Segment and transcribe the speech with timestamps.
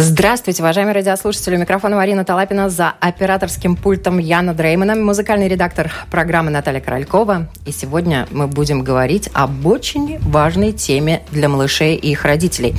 [0.00, 1.56] Здравствуйте, уважаемые радиослушатели.
[1.56, 7.48] У микрофона Марина Талапина за операторским пультом Яна Дреймана, музыкальный редактор программы Наталья Королькова.
[7.66, 12.76] И сегодня мы будем говорить об очень важной теме для малышей и их родителей.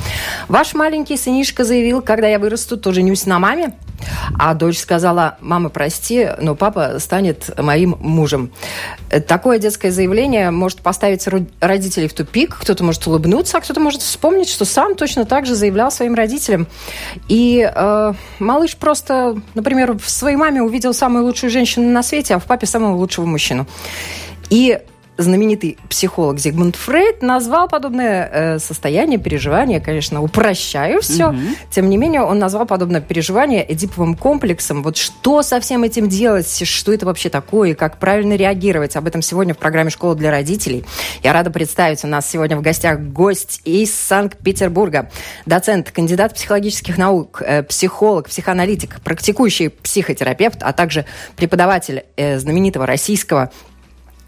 [0.47, 3.73] Ваш маленький сынишка заявил, когда я вырасту, то женюсь на маме.
[4.37, 8.51] А дочь сказала, мама, прости, но папа станет моим мужем.
[9.27, 11.27] Такое детское заявление может поставить
[11.59, 12.57] родителей в тупик.
[12.59, 16.67] Кто-то может улыбнуться, а кто-то может вспомнить, что сам точно так же заявлял своим родителям.
[17.27, 22.39] И э, малыш просто, например, в своей маме увидел самую лучшую женщину на свете, а
[22.39, 23.67] в папе самого лучшего мужчину.
[24.49, 24.79] И
[25.19, 31.37] знаменитый психолог Зигмунд Фрейд назвал подобное э, состояние, переживание, конечно, упрощаю все, угу.
[31.69, 34.81] тем не менее он назвал подобное переживание эдиповым комплексом.
[34.81, 39.21] Вот что со всем этим делать, что это вообще такое, как правильно реагировать, об этом
[39.21, 40.85] сегодня в программе «Школа для родителей».
[41.21, 45.11] Я рада представить, у нас сегодня в гостях гость из Санкт-Петербурга,
[45.45, 53.51] доцент, кандидат психологических наук, э, психолог, психоаналитик, практикующий психотерапевт, а также преподаватель э, знаменитого российского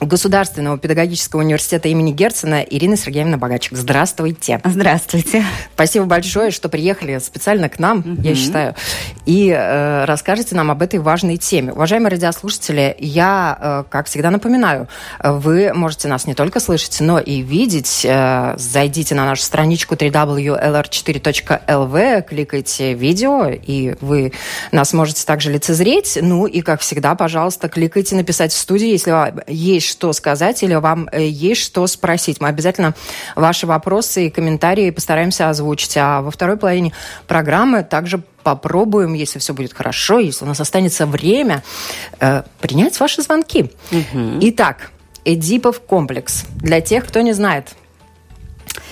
[0.01, 3.77] Государственного педагогического университета имени Герцена Ирина Сергеевна Богачик.
[3.77, 4.59] Здравствуйте.
[4.63, 5.45] Здравствуйте.
[5.75, 8.19] Спасибо большое, что приехали специально к нам, угу.
[8.23, 8.73] я считаю,
[9.27, 11.71] и э, расскажете нам об этой важной теме.
[11.71, 14.87] Уважаемые радиослушатели, я, э, как всегда, напоминаю,
[15.23, 18.03] вы можете нас не только слышать, но и видеть.
[18.03, 24.33] Э, зайдите на нашу страничку www.lr4.lv, кликайте видео, и вы
[24.71, 26.17] нас можете также лицезреть.
[26.19, 29.11] Ну и, как всегда, пожалуйста, кликайте написать в студии, если
[29.47, 32.41] есть что сказать или вам э, есть что спросить.
[32.41, 32.95] Мы обязательно
[33.35, 35.97] ваши вопросы и комментарии постараемся озвучить.
[35.97, 36.93] А во второй половине
[37.27, 41.63] программы также попробуем, если все будет хорошо, если у нас останется время,
[42.19, 43.71] э, принять ваши звонки.
[43.91, 44.39] Угу.
[44.41, 44.91] Итак,
[45.25, 46.45] Эдипов комплекс.
[46.55, 47.75] Для тех, кто не знает,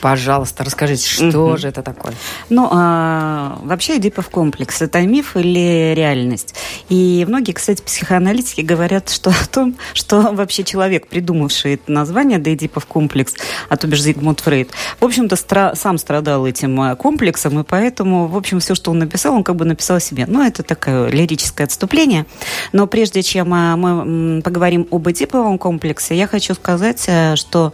[0.02, 2.14] Пожалуйста, расскажите, что же это такое?
[2.50, 6.56] Ну, а, вообще Эдипов комплекс– это миф или реальность?
[6.90, 12.54] И многие, кстати, психоаналитики говорят что о том, что вообще человек, придумавший это название, да
[12.54, 13.36] Эдипов комплекс,
[13.68, 18.28] а то бишь Зигмунд Фрейд, в общем-то, стра- сам страдал этим а, комплексом, и поэтому,
[18.28, 20.26] в общем, все, что он написал, он как бы написал себе.
[20.28, 22.26] Ну, это такое лирическое отступление.
[22.72, 27.74] Но прежде чем а, мы поговорим об Эдиповом комплексе, я хочу сказать, а, что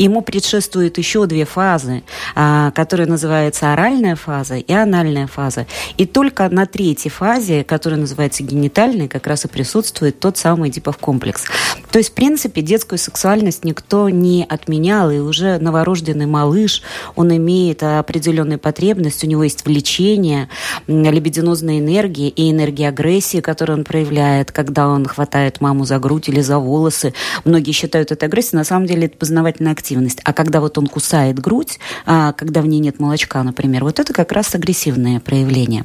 [0.00, 2.02] Ему предшествуют еще две фазы,
[2.34, 5.66] а, которые называются оральная фаза и анальная фаза.
[5.98, 10.96] И только на третьей фазе, которая называется генитальной, как раз и присутствует тот самый Эдипов
[10.96, 11.44] комплекс.
[11.90, 16.82] То есть, в принципе, детскую сексуальность никто не отменял, и уже новорожденный малыш,
[17.16, 20.48] он имеет определенную потребность, у него есть влечение,
[20.86, 26.40] либидинозная энергия и энергия агрессии, которую он проявляет, когда он хватает маму за грудь или
[26.40, 27.12] за волосы.
[27.44, 30.20] Многие считают это агрессией, на самом деле это познавательная активность.
[30.24, 34.12] А когда вот он кусает грудь, а, когда в ней нет молочка, например, вот это
[34.12, 35.84] как раз агрессивное проявление.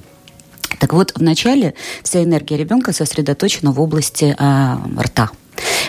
[0.80, 1.74] Так вот, вначале
[2.04, 5.32] вся энергия ребенка сосредоточена в области а, рта.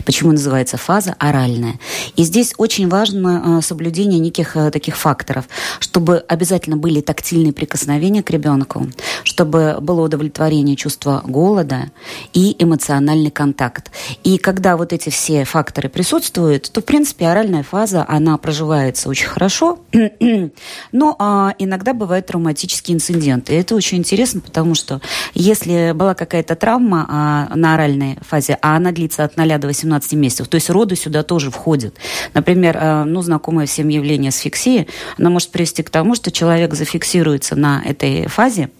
[0.04, 1.78] Почему называется фаза оральная?
[2.16, 5.46] И здесь очень важно э, соблюдение неких э, таких факторов,
[5.80, 8.86] чтобы обязательно были тактильные прикосновения к ребенку,
[9.24, 11.90] чтобы было удовлетворение чувства голода
[12.32, 13.90] и эмоциональный контакт.
[14.24, 19.28] И когда вот эти все факторы присутствуют, то, в принципе, оральная фаза, она проживается очень
[19.28, 19.80] хорошо,
[20.92, 23.54] но а, иногда бывают травматические инциденты.
[23.54, 25.00] И это очень интересно, потому что
[25.34, 29.96] если была какая-то травма а, на оральной фазе, а она длится от 0 до 18
[29.96, 30.48] 18 месяцев.
[30.48, 31.94] То есть роды сюда тоже входят.
[32.34, 34.86] Например, э, ну, знакомое всем явление асфиксии,
[35.18, 38.70] она может привести к тому, что человек зафиксируется на этой фазе,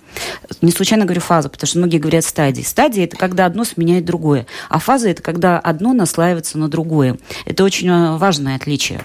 [0.63, 2.63] не случайно говорю фаза, потому что многие говорят стадии.
[2.63, 7.19] Стадия– это когда одно сменяет другое, а фаза– это когда одно наслаивается на другое.
[7.45, 9.05] Это очень э, важное отличие.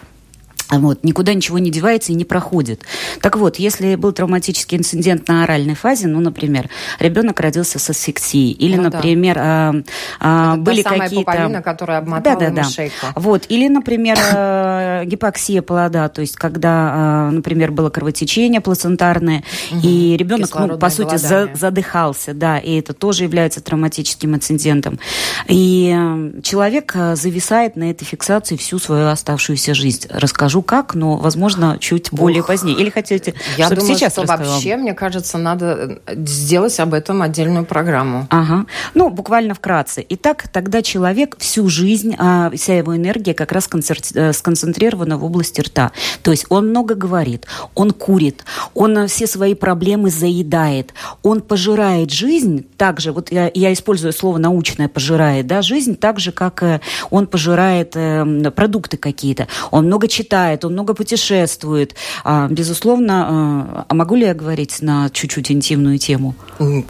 [0.72, 2.84] Вот, никуда ничего не девается и не проходит.
[3.22, 6.70] Так вот, если был травматический инцидент на оральной фазе, ну, например,
[7.00, 9.74] ребенок родился с асфиксией, или, ну, например, да.
[10.22, 11.62] а, а, были какие-то...
[11.62, 12.64] которая обмотала да, да, да.
[12.64, 13.08] шейку.
[13.16, 19.44] Вот, или, например, э, гипоксия плода, то есть когда, э, например, было кровотечение плацентарное,
[19.84, 25.00] и ребенок, ну, по сути, за, задыхался, да, и это тоже является травматическим инцидентом.
[25.48, 30.08] И э, человек зависает на этой фиксации всю свою оставшуюся жизнь.
[30.10, 32.78] Расскажу расскажу как, но, возможно, чуть более позднее.
[32.78, 37.22] Или хотите, Я чтобы думаю, сейчас что вообще, мне кажется, надо э, сделать об этом
[37.22, 38.28] отдельную программу.
[38.30, 38.66] Ага.
[38.94, 40.06] Ну, буквально вкратце.
[40.10, 43.70] Итак, тогда человек всю жизнь, а, вся его энергия как раз
[44.14, 45.92] э, сконцентрирована в области рта.
[46.24, 50.94] То есть он много говорит, он курит, он э, все свои проблемы заедает,
[51.24, 56.20] он пожирает жизнь так же, вот я, я использую слово научное пожирает, да, жизнь так
[56.20, 59.48] же, как он пожирает э, продукты какие-то.
[59.72, 61.96] Он много читает, он много путешествует.
[62.24, 66.36] А, безусловно, э, а могу ли я говорить на чуть-чуть интимную тему?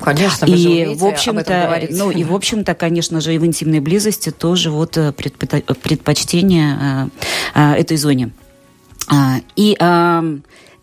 [0.01, 3.45] Конечно, вы же И, умеете в общем-то, ну, и, в общем-то, конечно же, и в
[3.45, 7.07] интимной близости тоже вот э, предпота- предпочтение э,
[7.55, 8.31] э, этой зоне.
[9.07, 10.23] А, И а,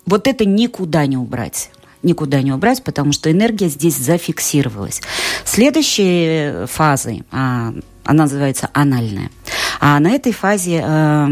[0.06, 1.70] вот это никуда не убрать
[2.02, 5.02] никуда не убрать, потому что энергия здесь зафиксировалась.
[5.44, 7.74] Следующей фазой, а,
[8.04, 9.30] она называется анальная.
[9.80, 11.28] А на этой фазе а,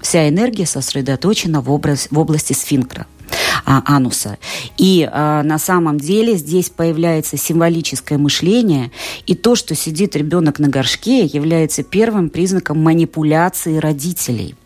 [0.00, 3.06] вся энергия сосредоточена в, образ, в области сфинктера
[3.70, 4.36] а, ануса.
[4.78, 8.90] И а, на самом деле здесь появляется символическое мышление,
[9.26, 14.56] и то, что сидит ребенок на горшке, является первым признаком манипуляции родителей.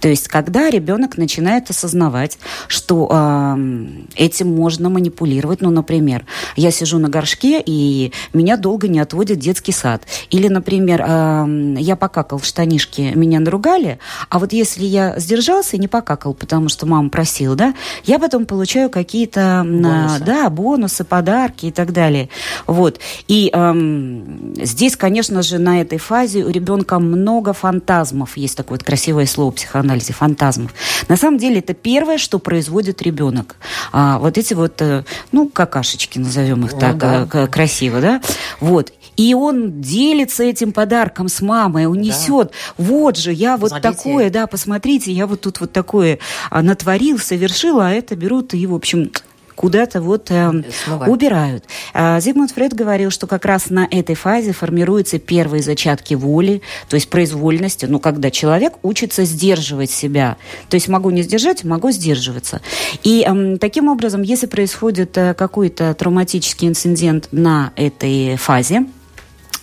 [0.00, 2.38] То есть, когда ребенок начинает осознавать,
[2.68, 6.24] что э, этим можно манипулировать, ну, например,
[6.56, 10.02] я сижу на горшке, и меня долго не отводит детский сад.
[10.30, 15.80] Или, например, э, я покакал в штанишки, меня наругали, а вот если я сдержался и
[15.80, 17.74] не покакал, потому что мама просила, да,
[18.04, 20.24] я потом получаю какие-то Бонусы.
[20.24, 22.28] да, бонусы, подарки и так далее.
[22.68, 23.00] Вот.
[23.26, 28.36] И эм, здесь, конечно же, на этой фазе у ребенка много фантазмов.
[28.36, 30.72] Есть такое вот красивое слово в психоанализе фантазмов.
[31.08, 33.56] На самом деле это первое, что производит ребенок.
[33.92, 35.02] А, вот эти вот, э,
[35.32, 37.28] ну, какашечки, назовем их Ну так, да.
[37.32, 38.20] э, красиво, да?
[38.60, 38.92] Вот.
[39.16, 42.52] И он делится этим подарком с мамой, он несет.
[42.76, 43.96] Вот же, я вот Посмотрите.
[43.96, 46.18] такое, да, посмотрите, я вот тут вот такое
[46.50, 49.10] а, натворил, совершил, а это берут и, в общем,
[49.54, 51.12] куда-то вот э, Смывают.
[51.12, 51.64] убирают.
[51.92, 56.96] А, Зигмунд Фрейд говорил, что как раз на этой фазе формируются первые зачатки воли, то
[56.96, 60.36] есть произвольности, ну, когда человек учится сдерживать себя.
[60.68, 62.60] То есть могу не сдержать, могу сдерживаться.
[63.02, 68.86] И эм, таким образом, если происходит э, какой-то травматический инцидент на этой фазе,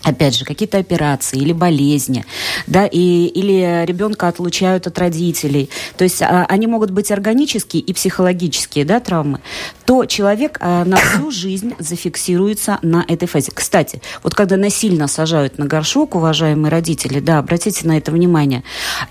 [0.04, 2.26] Опять же, какие-то операции или болезни,
[2.66, 5.70] да, и, или ребенка отлучают от родителей.
[5.96, 9.42] То есть а, они могут быть органические и психологические, да, травмы.
[9.86, 13.52] То человек а, на всю жизнь зафиксируется на этой фазе.
[13.54, 18.64] Кстати, вот когда насильно сажают на горшок, уважаемые родители, да, обратите на это внимание.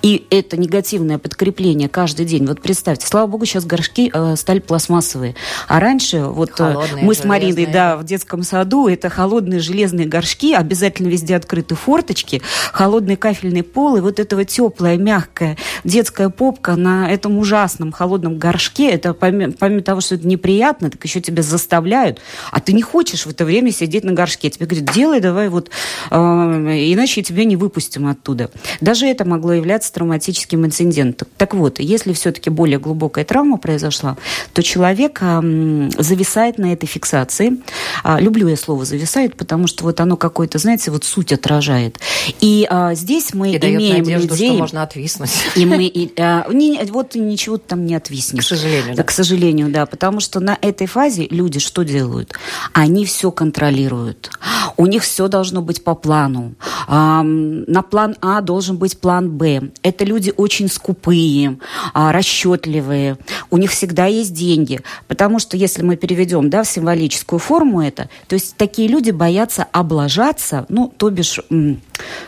[0.03, 2.47] И это негативное подкрепление каждый день.
[2.47, 5.37] Вот представьте, слава богу, сейчас горшки э, стали пластмассовые.
[5.69, 7.73] А раньше вот э, Холодные, мы с Мариной, железные.
[7.73, 12.43] да, в детском саду это холодные железные горшки, обязательно везде открыты форточки,
[12.73, 18.39] холодный кафельный пол, и вот это вот теплая, мягкая детская попка на этом ужасном холодном
[18.39, 22.83] горшке, это помимо, помимо того, что это неприятно, так еще тебя заставляют, а ты не
[22.83, 24.51] хочешь в это время сидеть на горшке.
[24.51, 25.71] Тебе говорят, делай давай вот,
[26.11, 28.51] э, иначе тебя не выпустим оттуда.
[28.81, 31.29] Даже это могло являться травматическим инцидентом.
[31.37, 34.17] Так вот, если все-таки более глубокая травма произошла,
[34.53, 37.61] то человек ам, зависает на этой фиксации.
[38.03, 41.99] А, люблю я слово зависает, потому что вот оно какое-то, знаете, вот суть отражает.
[42.41, 44.51] И а, здесь мы И имеем надежду, людей...
[44.51, 45.31] что можно отвиснуть.
[45.57, 48.45] И мы, и, а, не- вот ничего там не отвиснешь.
[48.45, 49.03] К сожалению, да.
[49.03, 49.87] К сожалению, да.
[49.87, 52.35] Потому что на этой фазе люди что делают?
[52.73, 54.31] Они все контролируют.
[54.77, 56.55] У них все должно быть по плану.
[56.87, 59.71] Ам, на план А должен быть план Б.
[59.83, 61.59] Это люди очень скупые,
[61.93, 63.19] а, расчетливые.
[63.51, 64.81] У них всегда есть деньги.
[65.09, 69.67] Потому что если мы переведем да, в символическую форму это, то есть такие люди боятся
[69.73, 71.41] облажаться, ну, то бишь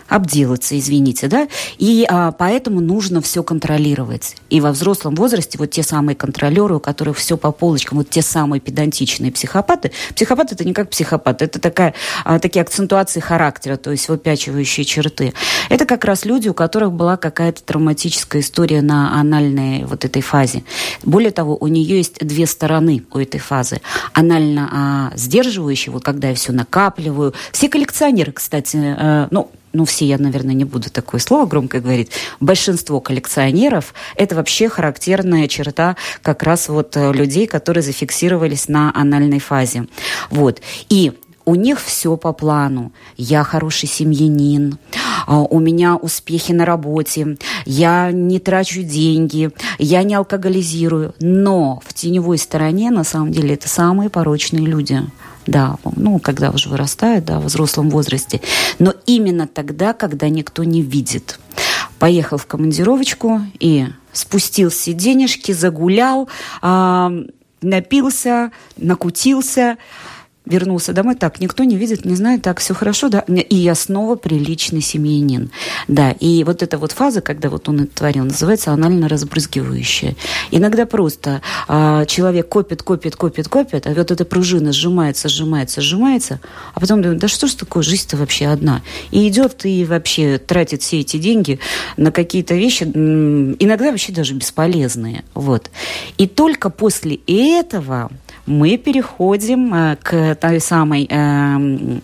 [0.09, 1.49] обделаться, извините, да,
[1.79, 4.37] и а, поэтому нужно все контролировать.
[4.50, 8.23] И во взрослом возрасте вот те самые контролеры, у которых все по полочкам, вот те
[8.23, 9.93] самые педантичные психопаты.
[10.14, 15.33] Психопат это не как психопат, это такая, а, такие акцентуации характера, то есть выпячивающие черты.
[15.69, 20.64] Это как раз люди, у которых была какая-то травматическая история на анальной вот этой фазе.
[21.02, 23.81] Более того, у нее есть две стороны у этой фазы.
[24.12, 27.35] Анально а, сдерживающие, вот когда я все накапливаю.
[27.52, 32.11] Все коллекционеры, кстати, э, ну, ну, все, я, наверное, не буду такое слово громко говорить,
[32.41, 39.41] большинство коллекционеров, это вообще характерная черта как раз вот э, людей, которые зафиксировались на анальной
[39.41, 39.87] фазе.
[40.31, 40.61] Вот.
[40.88, 41.12] И
[41.45, 42.93] у них все по плану.
[43.17, 44.79] Я хороший семьянин,
[45.26, 51.14] а, у меня успехи на работе, я не трачу деньги, я не алкоголизирую.
[51.21, 55.02] Но в теневой стороне, на самом деле, это самые порочные люди.
[55.46, 58.40] Да, ну, когда уже вырастают, да, в взрослом возрасте.
[58.78, 61.40] Но именно тогда, когда никто не видит.
[61.99, 66.28] Поехал в командировочку и спустился денежки, загулял,
[66.62, 67.25] э,
[67.61, 69.78] напился, накутился,
[70.44, 74.16] вернулся домой, так, никто не видит, не знает, так, все хорошо, да, и я снова
[74.16, 75.50] приличный семьянин.
[75.88, 80.16] Да, и вот эта вот фаза, когда вот он это творил, называется анально разбрызгивающая.
[80.50, 86.40] Иногда просто а, человек копит, копит, копит, копит, а вот эта пружина сжимается, сжимается, сжимается,
[86.75, 88.82] а потом думает, да что ж такое, жизнь-то вообще одна.
[89.12, 91.61] И идет и вообще тратит все эти деньги
[91.96, 95.25] на какие-то вещи, иногда вообще даже бесполезные.
[95.34, 95.70] Вот.
[96.18, 98.11] И только после этого
[98.46, 102.03] мы переходим э, к той самой эм,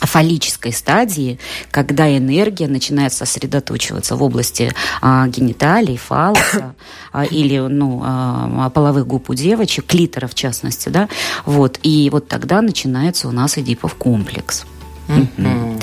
[0.00, 1.38] фаллической стадии,
[1.70, 6.74] когда энергия начинает сосредоточиваться в области а, гениталий, фалоса
[7.12, 11.08] а, или ну, а, половых губ у девочек, клитора в частности, да,
[11.44, 14.66] вот, и вот тогда начинается у нас эдипов комплекс.
[15.08, 15.82] Mm-hmm.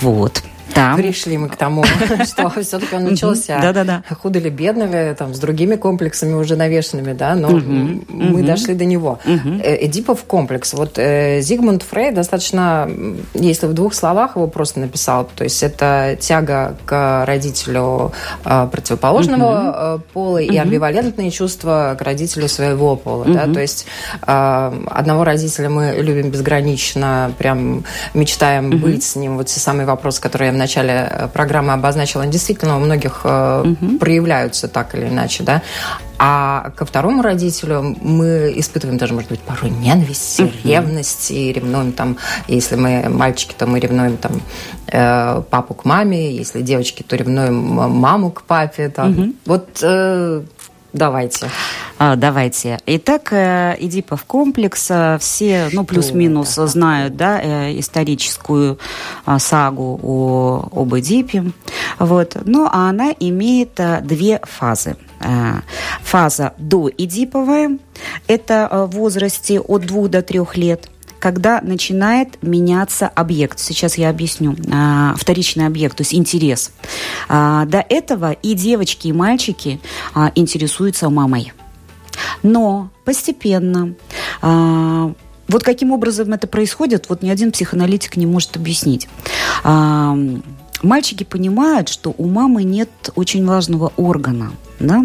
[0.00, 0.42] Вот.
[0.74, 0.94] Да.
[0.96, 1.84] Пришли мы к тому,
[2.24, 4.02] что все-таки он начался да, да, да.
[4.20, 7.48] худо ли, бедно ли, там, с другими комплексами уже навешенными, да, но
[8.08, 9.18] мы дошли до него.
[9.24, 10.72] Э, Эдипов комплекс.
[10.74, 12.88] Вот э, Зигмунд Фрейд достаточно,
[13.34, 18.12] если в двух словах его просто написал, то есть это тяга к родителю
[18.44, 23.86] э, противоположного пола и амбивалентные чувства к родителю своего пола, да, то есть
[24.20, 30.48] одного родителя мы любим безгранично, прям мечтаем быть с ним, вот все самые вопросы, которые
[30.48, 33.98] я начале э, программы обозначила, действительно у многих угу.
[33.98, 35.62] проявляются так или иначе, да.
[36.18, 41.92] А ко второму родителю мы испытываем даже, может быть, порой ненависть, uh ревность и ревнуем
[41.92, 42.16] там,
[42.48, 44.40] если мы мальчики, то мы ревнуем там
[44.86, 48.88] э, папу к маме, если девочки, то ревнуем маму к папе.
[48.88, 49.12] Там.
[49.12, 50.42] uh Вот э,
[50.94, 51.50] давайте.
[51.98, 52.78] А, давайте.
[52.86, 54.90] Итак, э, Эдипов комплекс.
[54.90, 58.78] Э, все, ну, плюс-минус знают, да, э, историческую
[59.38, 61.52] сагу о, об Эдипе.
[61.98, 62.36] Вот.
[62.44, 64.96] Ну, а она имеет две фазы.
[66.02, 67.78] Фаза до Эдиповая,
[68.26, 70.90] это в возрасте от двух до трех лет–
[71.24, 73.58] когда начинает меняться объект.
[73.58, 74.54] Сейчас я объясню.
[74.70, 76.70] А, вторичный объект, то есть интерес.
[77.30, 79.80] А, до этого и девочки, и мальчики
[80.12, 81.54] а, интересуются мамой.
[82.42, 83.94] Но постепенно
[84.42, 89.08] вот каким образом это происходит, вот ни один психоаналитик не может объяснить.
[90.82, 95.04] Мальчики понимают, что у мамы нет очень важного органа– да,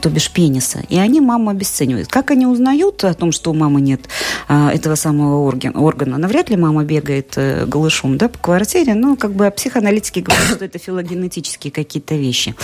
[0.00, 2.08] то бишь пениса, и они маму обесценивают.
[2.08, 4.02] Как они узнают о том, что у мамы нет
[4.48, 6.18] а, этого самого органа, органа?
[6.18, 10.64] Навряд ли мама бегает а, голышом да, по квартире, но как бы психоаналитики говорят, что
[10.64, 12.54] это филогенетические какие-то вещи.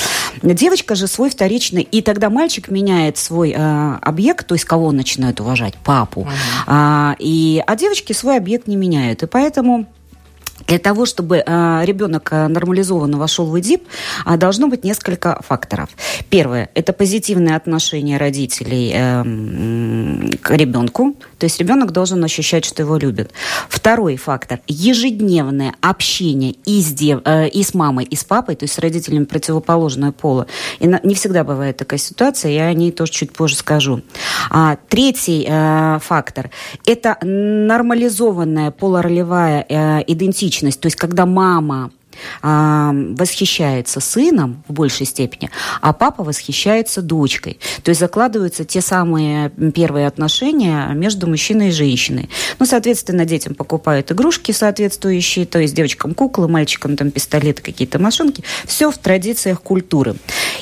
[0.43, 4.97] Девочка же свой вторичный, и тогда мальчик меняет свой а, объект, то есть кого он
[4.97, 5.75] начинает уважать?
[5.85, 6.23] Папу.
[6.23, 6.65] Uh-huh.
[6.67, 9.87] А, и, а девочки свой объект не меняют, и поэтому
[10.71, 13.83] для того, чтобы э, ребенок э, нормализованно вошел в ИДИП,
[14.25, 15.89] э, должно быть несколько факторов.
[16.29, 22.97] Первое– это позитивное отношение родителей э, к ребенку, то есть ребенок должен ощущать, что его
[22.97, 23.33] любят.
[23.69, 28.75] Второй фактор– ежедневное общение и с, дев, и с мамой, и с папой, то есть
[28.75, 30.47] с родителями противоположного пола.
[30.79, 34.03] И не всегда бывает такая ситуация, я о ней тоже чуть позже скажу.
[34.51, 35.47] А, третий
[36.01, 36.51] фактор–
[36.87, 40.81] это нормализованная полуролевая идентичность личность.
[40.81, 41.91] То есть, когда мама
[42.43, 45.51] а, восхищается сыном в большей степени,
[45.81, 47.59] а папа восхищается дочкой.
[47.83, 52.31] То есть закладываются те самые первые отношения между мужчиной и женщиной.
[52.59, 58.45] Ну, соответственно, детям покупают игрушки соответствующие, то есть девочкам куклы, мальчикам там пистолеты, какие-то машинки.
[58.67, 60.17] Все в традициях культуры.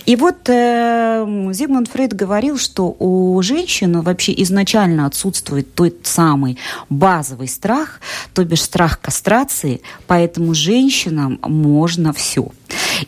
[0.07, 7.49] И вот э, Зигмунд Фрейд говорил, что у женщины вообще изначально отсутствует тот самый базовый
[7.49, 8.01] страх,
[8.35, 12.49] то бишь страх кастрации, поэтому женщинам можно все.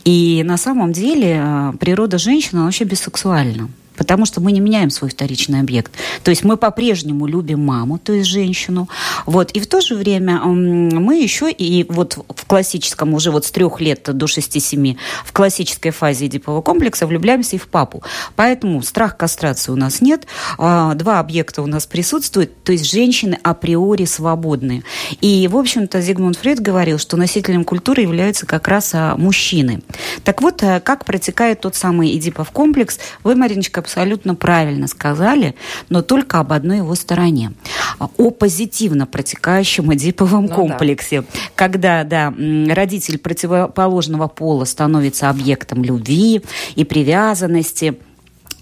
[0.03, 3.69] И на самом деле э, природа женщины вообще бисексуальна
[4.01, 5.91] потому что мы не меняем свой вторичный объект.
[6.23, 8.89] То есть мы по-прежнему любим маму, то есть женщину,
[9.27, 13.51] вот, и в то же время мы еще и вот в классическом, уже вот с
[13.51, 18.01] трех лет до 6-7, в классической фазе эдипового комплекса влюбляемся и в папу.
[18.35, 20.25] Поэтому страх кастрации у нас нет,
[20.57, 24.83] а, два объекта у нас присутствуют, то есть женщины априори свободны.
[25.19, 29.83] И, в общем-то, Зигмунд Фрейд говорил, что носителем культуры являются как раз а, мужчины.
[30.23, 35.55] Так вот, а, как протекает тот самый Эдипов комплекс, вы, Мариночка, абсолютно правильно сказали,
[35.89, 37.51] но только об одной его стороне.
[37.99, 41.21] О позитивно протекающем эдиповом ну, комплексе.
[41.21, 41.27] Да.
[41.55, 42.33] Когда да,
[42.73, 46.41] родитель противоположного пола становится объектом любви
[46.75, 47.97] и привязанности,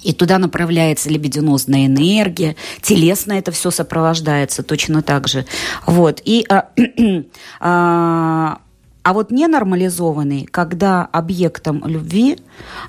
[0.02, 5.46] и туда направляется лебединозная энергия, телесно это все сопровождается точно так же.
[5.86, 6.22] Вот.
[6.26, 6.70] И а,
[7.60, 8.60] а,
[9.10, 12.38] А вот ненормализованный, когда объектом любви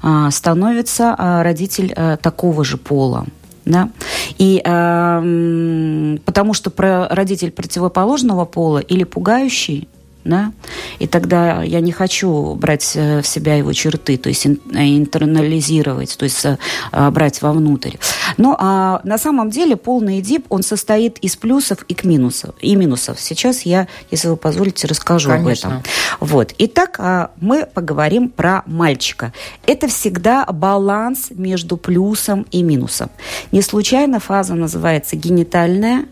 [0.03, 3.25] а, становится а, родитель а, такого же пола.
[3.65, 3.89] Да?
[4.37, 9.89] И э, потому что про родитель противоположного пола или пугающий,
[10.25, 10.53] да,
[10.99, 16.17] и тогда я не хочу брать э, в себя его черты, то есть э, интернализировать,
[16.17, 17.97] то есть э, брать вовнутрь.
[18.37, 22.75] Но а, на самом деле полный Эдип, он состоит из плюсов и к минусов, и
[22.77, 23.21] минусов.
[23.21, 25.69] Сейчас я, если вы позволите, расскажу Конечно.
[25.69, 25.91] об этом.
[26.21, 26.55] Вот.
[26.59, 29.33] Итак, а, мы поговорим про мальчика.
[29.67, 33.11] Это всегда баланс между плюсом и минусом.
[33.53, 36.07] Не случайно фаза называется генитальная,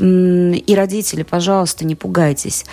[0.00, 2.64] и родители, пожалуйста, не пугайтесь.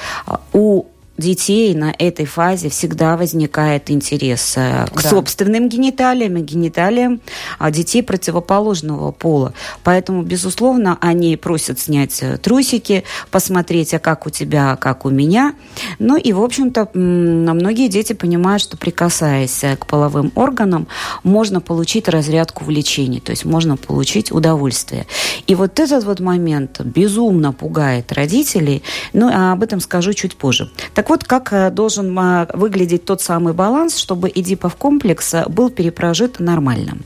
[0.54, 0.86] У
[1.18, 5.10] детей на этой фазе всегда возникает интерес э, к да.
[5.10, 7.22] собственным гениталиям и гениталиям
[7.58, 9.54] а, детей противоположного пола.
[9.84, 15.10] Поэтому, безусловно, они просят снять э, трусики, посмотреть, а как у тебя, а как у
[15.10, 15.54] меня.
[16.00, 20.88] Ну и, в общем-то, многие дети понимают, что прикасаясь э, к половым органам,
[21.24, 25.08] можно получить разрядку влечений, то есть можно получить удовольствие.
[25.48, 28.84] И вот этот вот момент безумно пугает родителей,
[29.14, 30.70] но ну, об этом скажу чуть позже.
[30.94, 35.46] Так так вот, как э, должен э, выглядеть тот самый баланс, чтобы Эдипов комплекс э,
[35.48, 36.98] был перепрожит нормально.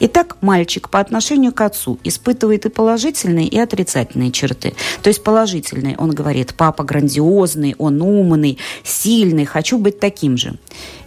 [0.00, 4.74] Итак, мальчик по отношению к отцу испытывает и положительные, и отрицательные черты.
[5.02, 10.58] То есть положительные, он говорит, папа грандиозный, он умный, сильный, хочу быть таким же.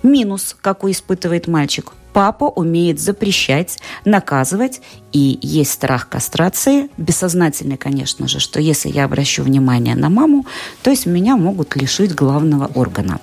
[0.01, 4.81] Минус, какой испытывает мальчик, папа умеет запрещать, наказывать,
[5.11, 10.47] и есть страх кастрации, бессознательный, конечно же, что если я обращу внимание на маму,
[10.81, 13.19] то есть меня могут лишить главного органа.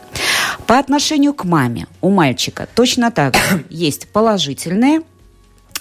[0.69, 5.01] По отношению к маме у мальчика точно так же есть положительные–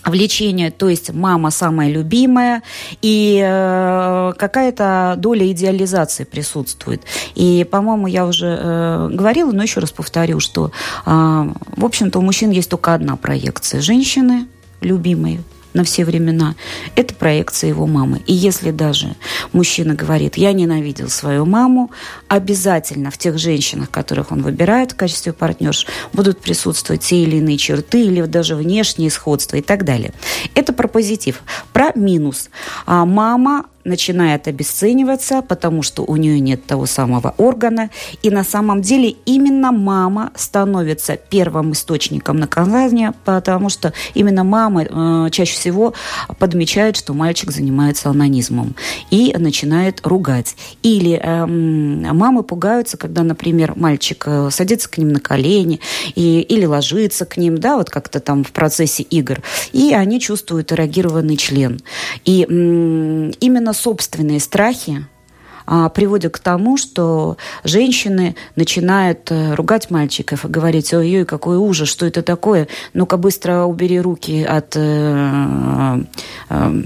[0.06, 2.62] влечение, то есть мама самая любимая,
[3.02, 7.02] и э, какая-то доля идеализации присутствует.
[7.36, 10.72] И, по-моему, я уже э, говорила, но еще раз повторю, что,
[11.06, 13.82] э, в общем-то, у мужчин есть только одна проекция.
[13.82, 14.48] Женщины
[14.82, 15.42] любимые,
[15.74, 16.56] на все времена,
[16.96, 18.22] это проекция его мамы.
[18.28, 19.16] И если даже
[19.52, 21.92] мужчина говорит, я ненавидел свою маму,
[22.28, 27.58] обязательно в тех женщинах, которых он выбирает в качестве партнерш, будут присутствовать те или иные
[27.58, 30.14] черты или даже внешние сходства и так далее.
[30.56, 31.42] Это про позитив.
[31.72, 32.50] Про минус.
[32.86, 37.90] А мама начинает обесцениваться, потому что у нее нет того самого органа.
[38.22, 45.30] И на самом деле именно мама становится первым источником наказания, потому что именно мама э,
[45.32, 45.94] чаще всего
[46.40, 48.76] подмечает, что мальчик занимается анонизмом
[49.10, 50.56] и начинает ругать.
[50.82, 55.80] Или э, мамы пугаются, когда, например, мальчик э, садится к ним на колени
[56.16, 59.42] и, или ложится к ним, да, вот как-то там в процессе игр,
[59.72, 61.82] и они чувствуют эрогированный член.
[62.26, 65.06] И э, именно собственные страхи
[65.66, 71.88] а, приводят к тому, что женщины начинают э, ругать мальчиков и говорить, ой-ой, какой ужас,
[71.88, 76.04] что это такое, ну-ка быстро убери руки от э,
[76.50, 76.84] э,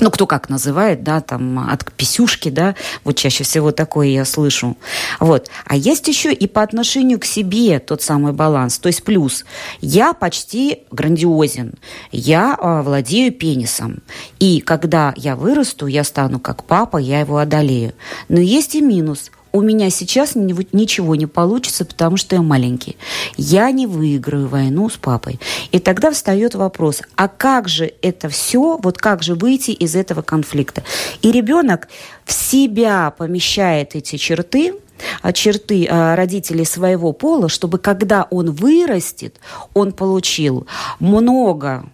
[0.00, 4.76] ну, кто как называет, да, там, от писюшки, да, вот чаще всего такое я слышу.
[5.20, 5.48] Вот.
[5.66, 9.44] А есть еще и по отношению к себе тот самый баланс, то есть плюс.
[9.80, 11.74] Я почти грандиозен,
[12.12, 14.02] я а, владею пенисом,
[14.38, 17.92] и когда я вырасту, я стану как папа, я его одолею.
[18.28, 22.96] Но есть и минус– у меня сейчас ничего не получится, потому что я маленький.
[23.36, 25.38] Я не выиграю войну с папой.
[25.70, 30.22] И тогда встает вопрос, а как же это все, вот как же выйти из этого
[30.22, 30.82] конфликта?
[31.22, 31.86] И ребенок
[32.24, 34.74] в себя помещает эти черты,
[35.22, 39.36] а, черты а, родителей своего пола, чтобы когда он вырастет,
[39.72, 40.66] он получил
[40.98, 41.86] много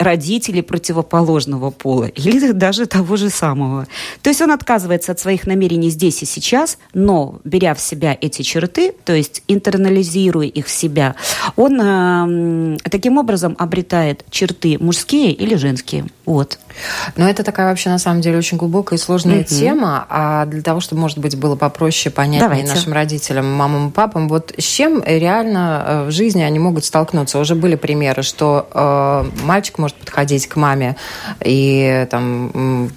[0.00, 3.86] родителей противоположного пола или даже того же самого.
[4.22, 8.42] То есть он отказывается от своих намерений здесь и сейчас, но беря в себя эти
[8.42, 11.16] черты, то есть интернализируя их в себя,
[11.56, 16.06] он э, таким образом обретает черты мужские или женские.
[16.24, 16.58] Вот.
[17.16, 19.58] Но это такая вообще на самом деле очень глубокая и сложная mm-hmm.
[19.58, 20.06] тема.
[20.08, 22.68] А для того, чтобы, может быть, было попроще, понятнее Давайте.
[22.68, 27.38] нашим родителям, мамам и папам, вот с чем реально э, в жизни они могут столкнуться?
[27.38, 30.96] Уже были примеры, что э, мальчик может подходить к маме
[31.44, 32.90] и там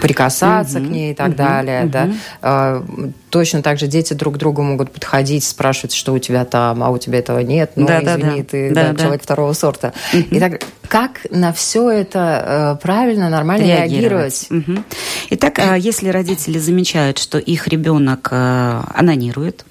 [0.00, 0.86] прикасаться mm-hmm.
[0.86, 1.36] к ней и так mm-hmm.
[1.36, 1.82] далее.
[1.82, 1.90] Mm-hmm.
[1.90, 2.08] Да?
[2.42, 2.82] Э,
[3.30, 6.90] точно так же дети друг к другу могут подходить, спрашивать, что у тебя там, а
[6.90, 7.72] у тебя этого нет.
[7.76, 9.92] Ну, да, извини, да, ты да, да, человек второго сорта.
[10.12, 10.28] Mm-hmm.
[10.30, 14.48] И так, как на все это э, правильно, нормально реагировать?
[14.48, 14.48] реагировать?
[14.50, 14.84] Угу.
[15.30, 19.64] Итак, э, если родители замечают, что их ребенок э, анонирует,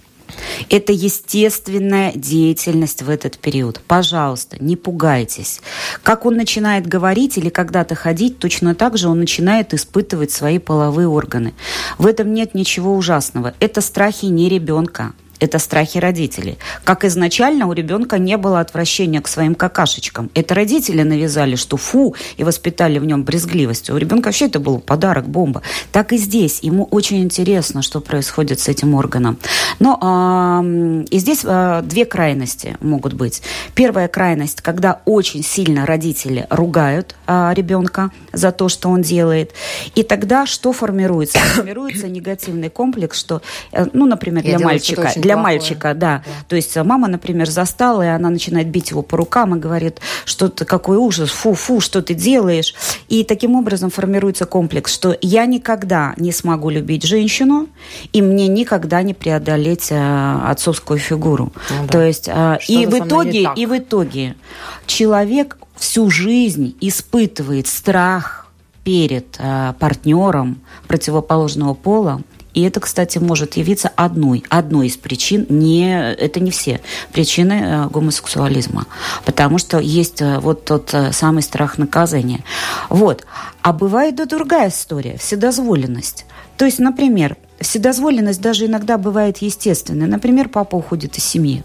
[0.69, 3.81] Это естественная деятельность в этот период.
[3.87, 5.61] Пожалуйста, не пугайтесь.
[6.03, 11.07] Как он начинает говорить или когда-то ходить, точно так же он начинает испытывать свои половые
[11.07, 11.53] органы.
[11.97, 13.53] В этом нет ничего ужасного.
[13.59, 16.57] Это страхи не ребенка это страхи родителей.
[16.83, 20.29] Как изначально у ребенка не было отвращения к своим какашечкам.
[20.33, 23.89] Это родители навязали, что фу, и воспитали в нем брезгливость.
[23.89, 25.61] У ребенка вообще это был подарок, бомба.
[25.91, 26.59] Так и здесь.
[26.61, 29.37] Ему очень интересно, что происходит с этим органом.
[29.79, 30.63] Но а,
[31.09, 33.41] и здесь а, две крайности могут быть.
[33.75, 39.51] Первая крайность, когда очень сильно родители ругают а, ребенка за то, что он делает.
[39.95, 41.39] И тогда что формируется?
[41.39, 43.41] Формируется негативный комплекс, что,
[43.71, 45.57] э, ну, например, для мальчика, для плохое.
[45.57, 46.23] мальчика, да.
[46.25, 46.31] да.
[46.47, 49.99] То есть э, мама, например, застала, и она начинает бить его по рукам и говорит,
[50.25, 52.75] что ты какой ужас, фу-фу, что ты делаешь.
[53.09, 57.67] И таким образом формируется комплекс, что я никогда не смогу любить женщину,
[58.11, 61.51] и мне никогда не преодолеть э, отцовскую фигуру.
[61.69, 61.87] Ну, да.
[61.87, 64.35] То есть э, и в итоге, и в итоге
[64.85, 68.47] человек всю жизнь испытывает страх
[68.83, 72.21] перед э, партнером противоположного пола,
[72.53, 77.89] и это, кстати, может явиться одной, одной из причин, не, это не все причины э,
[77.89, 78.85] гомосексуализма,
[79.25, 82.43] потому что есть э, вот тот э, самый страх наказания.
[82.89, 83.25] Вот.
[83.61, 86.25] А бывает и другая история, вседозволенность.
[86.57, 90.07] То есть, например, вседозволенность даже иногда бывает естественной.
[90.07, 91.63] Например, папа уходит из семьи.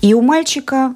[0.00, 0.94] И у мальчика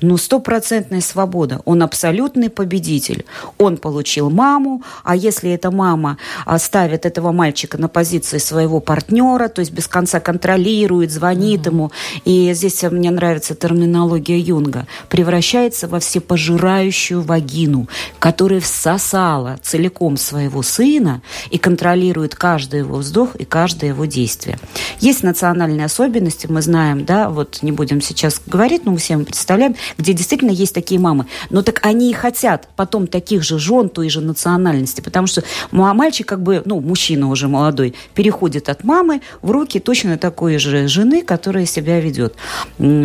[0.00, 1.60] ну, стопроцентная свобода.
[1.64, 3.24] Он абсолютный победитель.
[3.58, 6.18] Он получил маму, а если эта мама
[6.58, 11.70] ставит этого мальчика на позиции своего партнера, то есть без конца контролирует, звонит mm-hmm.
[11.70, 11.92] ему,
[12.24, 21.22] и здесь мне нравится терминология Юнга, превращается во всепожирающую вагину, которая всосала целиком своего сына
[21.50, 24.58] и контролирует каждый его вздох и каждое его действие.
[25.00, 29.74] Есть национальные особенности, мы знаем, да, вот не будем сейчас говорить, но мы всем представляем,
[29.96, 31.26] где действительно есть такие мамы.
[31.50, 36.26] Но так они и хотят потом таких же жен той же национальности, потому что мальчик
[36.26, 41.22] как бы, ну, мужчина уже молодой, переходит от мамы в руки точно такой же жены,
[41.22, 42.34] которая себя ведет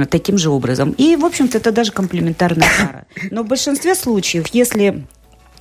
[0.09, 0.91] таким же образом.
[0.91, 3.05] И, в общем-то, это даже комплементарная пара.
[3.31, 5.03] Но в большинстве случаев, если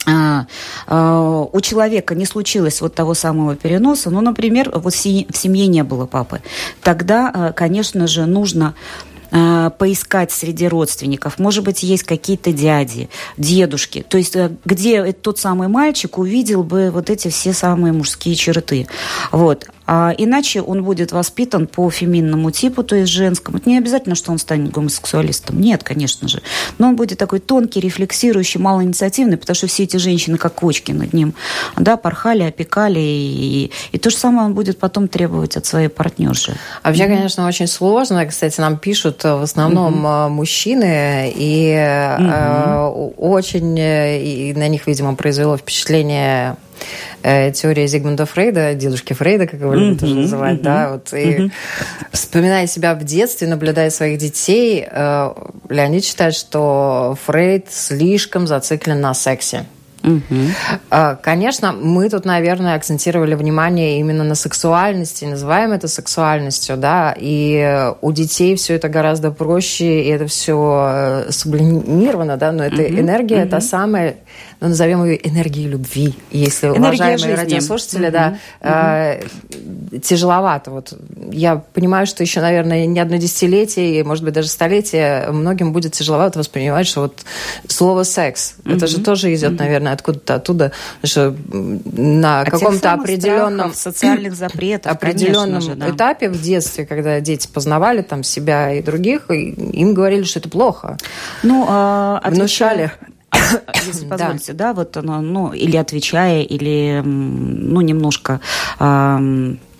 [0.04, 0.46] а,
[0.86, 5.84] а, у человека не случилось вот того самого переноса, ну, например, вот в семье не
[5.84, 6.40] было папы,
[6.82, 8.74] тогда, а, конечно же, нужно
[9.32, 11.38] э, поискать среди родственников.
[11.38, 14.04] Может быть, есть какие-то дяди, дедушки.
[14.08, 18.86] То есть, э, где тот самый мальчик увидел бы вот эти все самые мужские черты.
[19.32, 19.66] Вот.
[19.94, 23.58] А иначе он будет воспитан по феминному типу, то есть женскому.
[23.58, 25.60] Это не обязательно, что он станет гомосексуалистом.
[25.60, 26.40] Нет, конечно же.
[26.78, 31.12] Но он будет такой тонкий, рефлексирующий, малоинициативный, потому что все эти женщины, как кочки над
[31.12, 31.34] ним,
[31.76, 33.00] да, порхали, опекали.
[33.00, 36.54] И, и то же самое он будет потом требовать от своей партнерши.
[36.82, 37.16] А вообще, mm-hmm.
[37.16, 38.24] конечно, очень сложно.
[38.24, 40.28] Кстати, нам пишут в основном mm-hmm.
[40.30, 42.30] мужчины, и mm-hmm.
[42.30, 46.71] э, очень и на них, видимо, произвело впечатление э,
[47.22, 51.50] теория Зигмунда Фрейда, дедушки Фрейда, как его любят тоже называть, да, вот, и
[52.10, 55.30] вспоминая себя в детстве, наблюдая своих детей, э,
[55.68, 59.66] Леонид считает, что Фрейд слишком зациклен на сексе.
[60.04, 61.06] Угу.
[61.22, 68.12] Конечно, мы тут, наверное, акцентировали внимание именно на сексуальности, называем это сексуальностью, да, и у
[68.12, 73.00] детей все это гораздо проще, и это все э, сублимировано, да, но эта угу.
[73.00, 73.50] энергия угу.
[73.50, 74.16] та самая,
[74.62, 77.34] ну, назовем ее энергией любви, если Энергия уважаемые жизни.
[77.34, 78.38] радиослушатели, да.
[78.60, 79.20] Э,
[80.00, 80.70] тяжеловато.
[80.70, 80.92] Вот
[81.32, 86.38] я понимаю, что еще, наверное, не одно десятилетие, может быть, даже столетие многим будет тяжеловато
[86.38, 87.24] воспринимать, что вот
[87.66, 90.70] слово секс, это же тоже идет, наверное, откуда-то оттуда,
[91.02, 95.90] что на каком-то определенном социальных запретов, определенном же, да.
[95.90, 100.48] этапе в детстве, когда дети познавали там себя и других, и им говорили, что это
[100.48, 100.98] плохо.
[101.42, 102.92] Ну, э, внушали.
[103.86, 104.68] Если позволите, да.
[104.68, 108.40] да, вот оно, ну, или отвечая, или, ну, немножко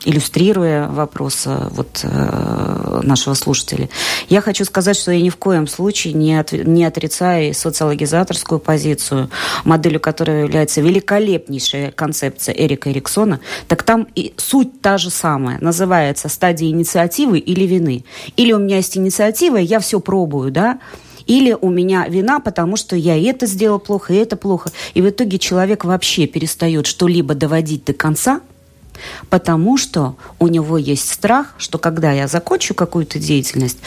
[0.05, 3.88] иллюстрируя вопрос э, вот, э, нашего слушателя.
[4.29, 9.31] Я хочу сказать, что я ни в коем случае не, от, не отрицаю социологизаторскую позицию,
[9.64, 15.59] моделью которой является великолепнейшая концепция Эрика Эриксона, так там и суть та же самая.
[15.61, 18.05] Называется стадия инициативы или вины.
[18.37, 20.81] Или у меня есть инициатива, я все пробую, да,
[21.26, 24.70] или у меня вина, потому что я это сделал плохо, и это плохо.
[24.94, 28.40] И в итоге человек вообще перестает что-либо доводить до конца–
[29.30, 33.78] Потому что у него есть страх, что когда я закончу какую-то деятельность,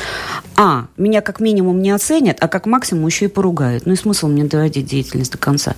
[0.55, 3.85] а, меня как минимум не оценят, а как максимум еще и поругают.
[3.85, 5.75] Ну и смысл мне доводить деятельность до конца.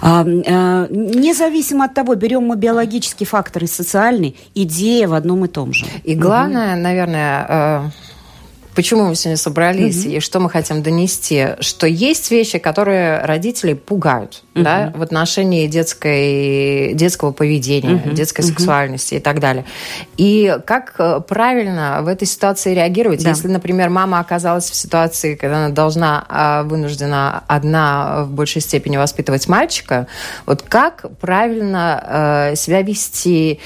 [0.00, 5.48] А, а, независимо от того, берем мы биологический фактор и социальный, идея в одном и
[5.48, 5.86] том же.
[6.04, 6.82] И главное, угу.
[6.82, 7.90] наверное, э,
[8.74, 10.14] почему мы сегодня собрались угу.
[10.14, 14.64] и что мы хотим донести, что есть вещи, которые родителей пугают угу.
[14.64, 18.10] да, в отношении детской, детского поведения, угу.
[18.10, 19.20] детской сексуальности угу.
[19.20, 19.64] и так далее.
[20.16, 23.30] И как э, правильно в этой ситуации реагировать, да.
[23.30, 28.96] если, например, мама оказалась в ситуации, когда она должна, а, вынуждена одна в большей степени
[28.96, 30.06] воспитывать мальчика,
[30.46, 33.60] вот как правильно э, себя вести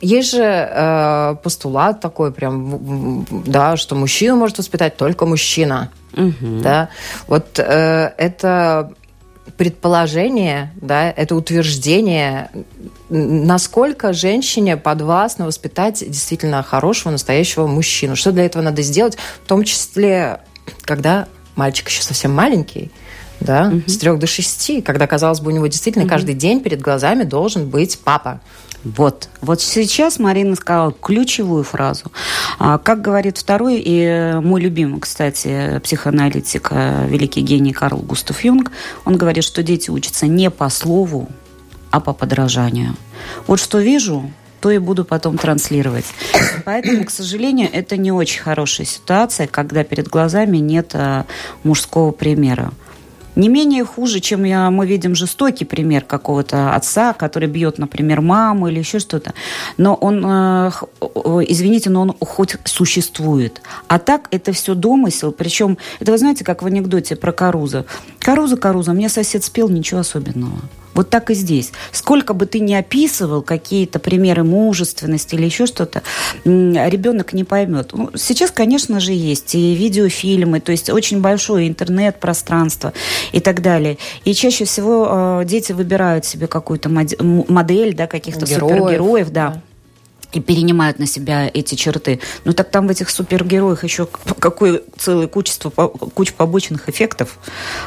[0.00, 5.90] есть же э, постулат такой прям, да, что мужчину может воспитать только мужчина.
[6.14, 6.60] Угу.
[6.62, 6.88] Да?
[7.26, 8.92] Вот э, это
[9.56, 12.50] предположение, да, это утверждение,
[13.10, 18.16] насколько женщине подвластно воспитать действительно хорошего, настоящего мужчину.
[18.16, 20.40] Что для этого надо сделать, в том числе,
[20.82, 22.90] когда мальчик еще совсем маленький,
[23.40, 23.82] да, угу.
[23.86, 26.10] с трех до шести, когда, казалось бы, у него действительно угу.
[26.10, 28.40] каждый день перед глазами должен быть папа.
[28.84, 29.28] Вот.
[29.42, 32.04] Вот сейчас Марина сказала ключевую фразу.
[32.58, 38.72] А, как говорит второй и мой любимый, кстати, психоаналитик, э, великий гений Карл Густав Юнг,
[39.04, 41.28] он говорит, что дети учатся не по слову,
[41.90, 42.96] а по подражанию.
[43.46, 46.04] Вот что вижу, то и буду потом транслировать.
[46.64, 51.24] Поэтому, к сожалению, это не очень хорошая ситуация, когда перед глазами нет э,
[51.64, 52.72] мужского примера.
[53.36, 58.68] Не менее хуже, чем я, мы видим жестокий пример какого-то отца, который бьет, например, маму
[58.68, 59.34] или еще что-то.
[59.76, 60.70] Но он, э,
[61.48, 63.62] извините, но он хоть существует.
[63.88, 65.32] А так это все домысел.
[65.32, 67.84] Причем, это вы знаете, как в анекдоте про Каруза.
[68.18, 70.60] Каруза, Каруза, мне сосед спел, ничего особенного.
[70.94, 71.72] Вот так и здесь.
[71.92, 76.02] Сколько бы ты ни описывал какие-то примеры мужественности или еще что-то,
[76.44, 77.90] ребенок не поймет.
[77.92, 82.92] Ну, сейчас, конечно же, есть и видеофильмы, то есть очень большое интернет-пространство
[83.32, 83.98] и так далее.
[84.24, 89.50] И чаще всего э, дети выбирают себе какую-то модель, да, каких-то супергероев, да.
[89.50, 89.62] да
[90.32, 92.20] и перенимают на себя эти черты.
[92.44, 94.06] Ну так там в этих супергероях еще
[94.38, 97.38] какое целое кучество, куча побочных эффектов.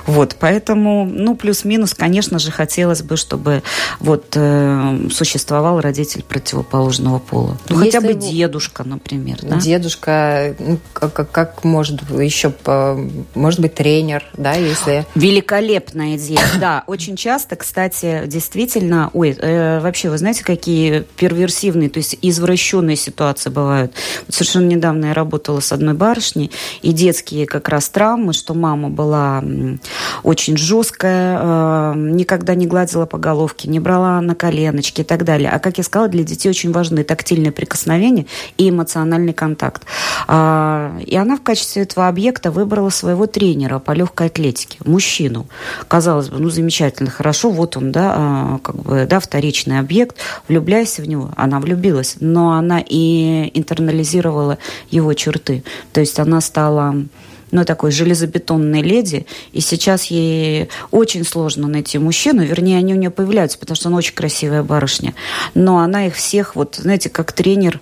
[0.05, 3.63] Вот, поэтому, ну, плюс-минус, конечно же, хотелось бы, чтобы
[3.99, 7.57] вот э, существовал родитель противоположного пола.
[7.69, 9.39] Ну, Если хотя бы дедушка, например.
[9.41, 9.57] Да?
[9.57, 10.55] Дедушка,
[10.93, 12.53] как, как может еще,
[13.35, 15.05] может быть, тренер, да, если...
[15.15, 16.83] Великолепная идея, да.
[16.87, 22.95] Очень часто, кстати, действительно, ой, э, вообще, вы знаете, какие перверсивные, то есть из извращенные
[22.95, 23.93] ситуации бывают.
[24.25, 28.89] Вот совершенно недавно я работала с одной барышней, и детские как раз травмы, что мама
[28.89, 29.43] была
[30.23, 35.49] очень жесткая, э, никогда не гладила по головке, не брала на коленочки и так далее.
[35.49, 38.25] А, как я сказала, для детей очень важны тактильные прикосновения
[38.57, 39.83] и эмоциональный контакт.
[40.27, 45.47] А, и она в качестве этого объекта выбрала своего тренера по легкой атлетике, мужчину.
[45.87, 50.17] Казалось бы, ну, замечательно, хорошо, вот он, да, а, как бы, да, вторичный объект,
[50.47, 51.31] влюбляйся в него.
[51.35, 54.57] Она влюбилась но она и интернализировала
[54.89, 55.63] его черты.
[55.91, 56.95] То есть она стала
[57.53, 63.11] ну, такой железобетонной леди, и сейчас ей очень сложно найти мужчину, вернее, они у нее
[63.11, 65.13] появляются, потому что она очень красивая барышня,
[65.53, 67.79] но она их всех, вот, знаете, как тренер,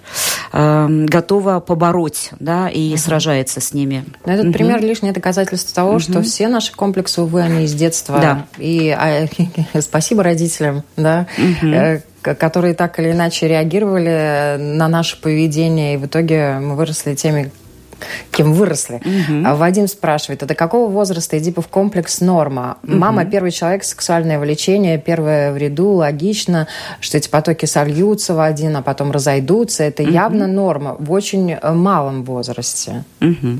[0.51, 2.97] э, готова побороть, да, и uh-huh.
[2.97, 4.03] сражается с ними.
[4.25, 4.51] Но этот uh-huh.
[4.51, 5.99] пример лишнее доказательство того, uh-huh.
[5.99, 8.19] что все наши комплексы, увы, они из детства.
[8.19, 8.47] Да.
[8.57, 9.25] И а,
[9.81, 16.59] спасибо родителям, да, uh-huh которые так или иначе реагировали на наше поведение, и в итоге
[16.59, 17.51] мы выросли теми,
[18.31, 18.95] кем выросли.
[18.95, 19.55] Угу.
[19.55, 22.77] Вадим спрашивает, это какого возраста Эдипов комплекс норма?
[22.83, 22.95] Угу.
[22.95, 26.67] Мама первый человек, сексуальное влечение, первое в ряду, логично,
[26.99, 29.83] что эти потоки сольются в один, а потом разойдутся.
[29.83, 30.11] Это угу.
[30.11, 33.03] явно норма в очень э, малом возрасте.
[33.21, 33.37] Угу.
[33.41, 33.59] Ну?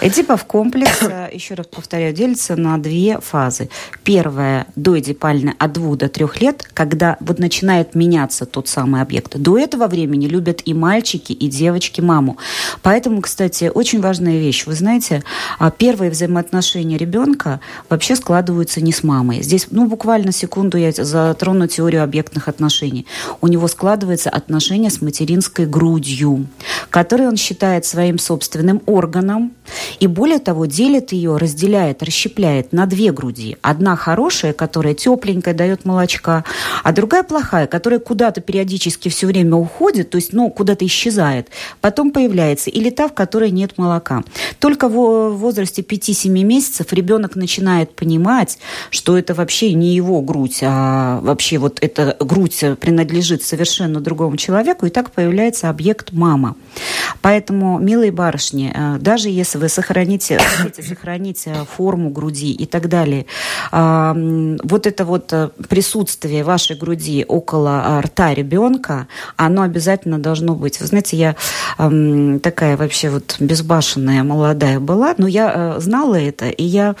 [0.00, 3.68] Эдипов комплекс, э, еще раз повторяю, делится на две фазы.
[4.04, 9.36] Первая доэдипальная от двух до трех лет, когда вот начинает меняться тот самый объект.
[9.36, 12.38] До этого времени любят и мальчики, и девочки маму.
[12.82, 14.66] Поэтому, кстати, очень важная вещь.
[14.66, 15.22] Вы знаете,
[15.58, 19.42] а, первые взаимоотношения ребенка вообще складываются не с мамой.
[19.42, 23.06] Здесь, ну, буквально секунду я затрону теорию объектных отношений.
[23.40, 26.46] У него складывается отношение с материнской грудью,
[26.90, 29.52] которую он считает своим собственным органом.
[30.00, 33.56] И более того, делит ее, разделяет, расщепляет на две груди.
[33.62, 36.44] Одна хорошая, которая тепленькая, дает молочка,
[36.82, 41.48] а другая плохая, которая куда-то периодически все время уходит, то есть, ну, куда-то исчезает.
[41.80, 44.22] Потом появляется или та, в которой нет нет молока.
[44.58, 48.58] Только в возрасте 5-7 месяцев ребенок начинает понимать,
[48.90, 54.86] что это вообще не его грудь, а вообще вот эта грудь принадлежит совершенно другому человеку,
[54.86, 56.56] и так появляется объект мама.
[57.20, 62.88] Поэтому, милые барышни, э, даже если вы сохраните, хотите сохранить э, форму груди и так
[62.88, 63.26] далее,
[63.70, 70.80] вот это вот э, присутствие вашей груди около рта ребенка, оно обязательно должно быть.
[70.80, 71.36] Вы знаете, я
[72.40, 76.94] такая вообще вот безбашенная молодая была, но я знала это, и я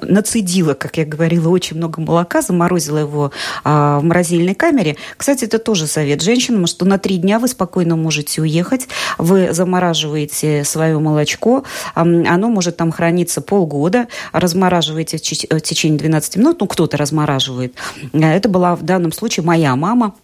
[0.00, 3.32] нацедила, как я говорила, очень много молока, заморозила его
[3.64, 4.96] в морозильной камере.
[5.16, 10.64] Кстати, это тоже совет женщинам, что на три дня вы спокойно можете уехать, вы замораживаете
[10.64, 17.74] свое молочко, оно может там храниться полгода, размораживаете в течение 12 минут, ну, кто-то размораживает.
[18.12, 20.14] Это была в данном случае моя мама,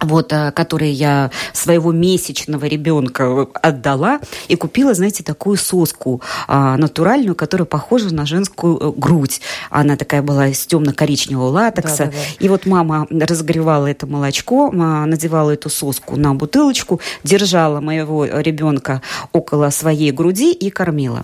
[0.00, 7.34] вот, э, которые я своего месячного ребенка отдала и купила, знаете, такую соску а, натуральную,
[7.34, 9.40] которая похожа на женскую э, грудь.
[9.70, 11.96] Она такая была из темно-коричневого латекса.
[11.96, 12.44] Да, да, да.
[12.44, 19.70] И вот мама разогревала это молочко, надевала эту соску на бутылочку, держала моего ребенка около
[19.70, 21.22] своей груди и кормила.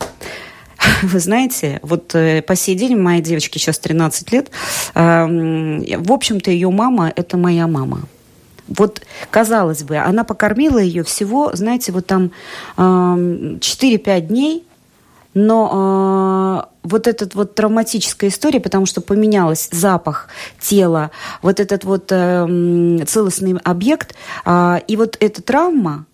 [1.03, 4.51] Вы знаете, вот э, по сей день моей девочке сейчас 13 лет,
[4.95, 8.03] в общем-то, ее мама– это моя мама.
[8.69, 12.31] Вот, казалось бы, она покормила ее всего, знаете, вот там
[12.77, 14.67] э, 4-5 дней,
[15.35, 20.29] но э, вот эта вот травматическая история, потому что поменялась запах
[20.61, 21.11] тела,
[21.43, 24.15] вот этот вот э, целостный объект,
[24.47, 26.07] э, и вот эта травма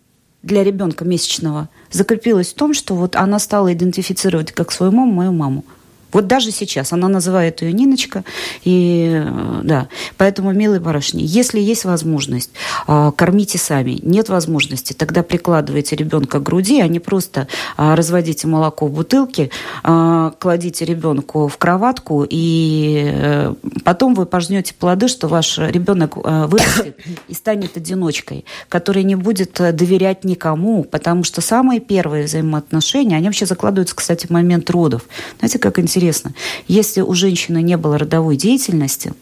[0.43, 5.33] для ребенка месячного закрепилась в том, что вот она стала идентифицировать как свою маму, мою
[5.33, 5.65] маму.
[6.13, 8.25] Вот даже сейчас она называет ее Ниночка.
[8.65, 9.89] И, э, да.
[10.17, 12.51] Поэтому, милые барышни, если есть возможность,
[12.87, 13.99] а, кормите сами.
[14.03, 19.51] Нет возможности, тогда прикладывайте ребенка к груди, а не просто а, разводите молоко в бутылке,
[19.83, 26.47] а, кладите ребенку в кроватку, и э, потом вы пожнете плоды, что ваш ребенок э,
[26.47, 26.97] вырастет
[27.29, 33.47] и станет одиночкой, который не будет доверять никому, потому что самые первые взаимоотношения, они вообще
[33.47, 35.03] закладываются, кстати, в момент родов.
[35.39, 36.00] Знаете, как интересно?
[36.01, 36.33] Интересно.
[36.67, 39.13] Если у женщины не было родовой деятельности,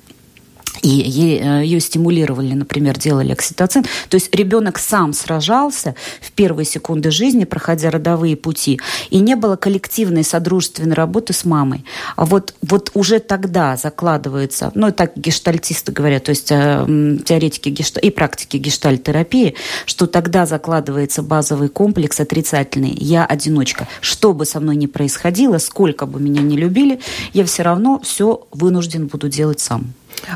[0.83, 3.85] и ее стимулировали, например, делали окситоцин.
[4.09, 9.57] То есть ребенок сам сражался в первые секунды жизни, проходя родовые пути, и не было
[9.57, 11.85] коллективной содружественной работы с мамой.
[12.17, 18.01] А вот, вот уже тогда закладывается, ну, так гештальтисты говорят, то есть э, теоретики гешта,
[18.01, 19.55] и практики гештальтерапии,
[19.87, 23.89] что тогда закладывается базовый комплекс отрицательный «я одиночка».
[24.01, 27.01] Что бы со мной ни происходило, сколько бы меня не любили,
[27.33, 29.93] я все равно все вынужден буду делать сам.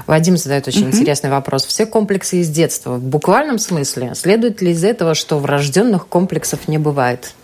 [0.07, 0.97] Вадим задает очень угу.
[0.97, 1.65] интересный вопрос.
[1.65, 2.97] Все комплексы из детства.
[2.97, 7.35] В буквальном смысле следует ли из этого, что врожденных комплексов не бывает?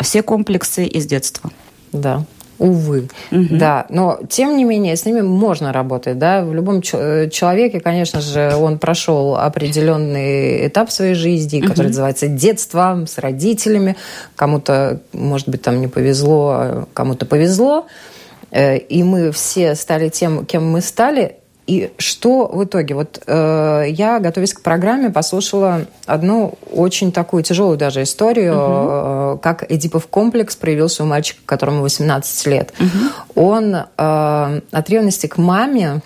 [0.00, 1.50] Все комплексы из детства.
[1.92, 2.24] Да.
[2.58, 3.46] Увы, угу.
[3.50, 3.86] да.
[3.90, 6.42] Но тем не менее с ними можно работать, да.
[6.42, 11.68] В любом э, человеке, конечно же, он прошел определенный этап своей жизни, угу.
[11.68, 13.96] который называется детство с родителями.
[14.36, 17.86] Кому-то, может быть, там не повезло, а кому-то повезло.
[18.50, 21.36] Э, и мы все стали тем, кем мы стали.
[21.66, 22.94] И что в итоге?
[22.94, 29.34] Вот э, я, готовясь к программе, послушала одну очень такую тяжелую даже историю, угу.
[29.34, 32.72] э, как Эдипов комплекс проявился у мальчика, которому 18 лет.
[32.78, 33.46] Угу.
[33.48, 36.02] Он э, от ревности к маме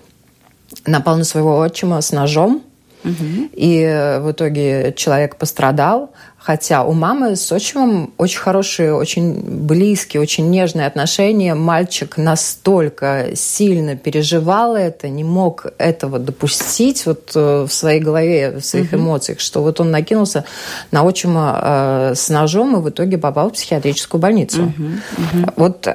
[0.87, 2.62] напал на своего отчима с ножом,
[3.03, 3.50] Угу.
[3.53, 10.48] И в итоге человек пострадал, хотя у мамы с отчимом очень хорошие, очень близкие, очень
[10.50, 11.55] нежные отношения.
[11.55, 18.64] Мальчик настолько сильно переживал это, не мог этого допустить вот э, в своей голове, в
[18.64, 19.03] своих угу.
[19.03, 20.44] эмоциях, что вот он накинулся
[20.90, 24.62] на отчима э, с ножом и в итоге попал в психиатрическую больницу.
[24.62, 24.83] Угу.
[24.83, 25.53] Угу.
[25.57, 25.88] Вот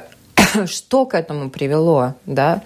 [0.66, 2.62] что к этому привело, да?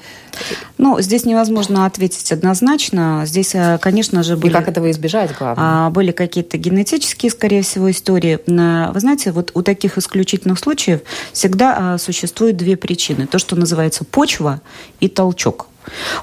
[0.78, 3.24] Ну, здесь невозможно ответить однозначно.
[3.26, 4.50] Здесь, э, конечно же, были...
[4.50, 5.86] И как этого избежать, главное?
[5.86, 8.38] А, были какие-то генетические, скорее всего, истории.
[8.46, 11.00] Вы знаете, вот у таких исключительных случаев
[11.32, 13.26] всегда а, существуют две причины.
[13.26, 14.60] То, что называется почва
[15.00, 15.66] и толчок.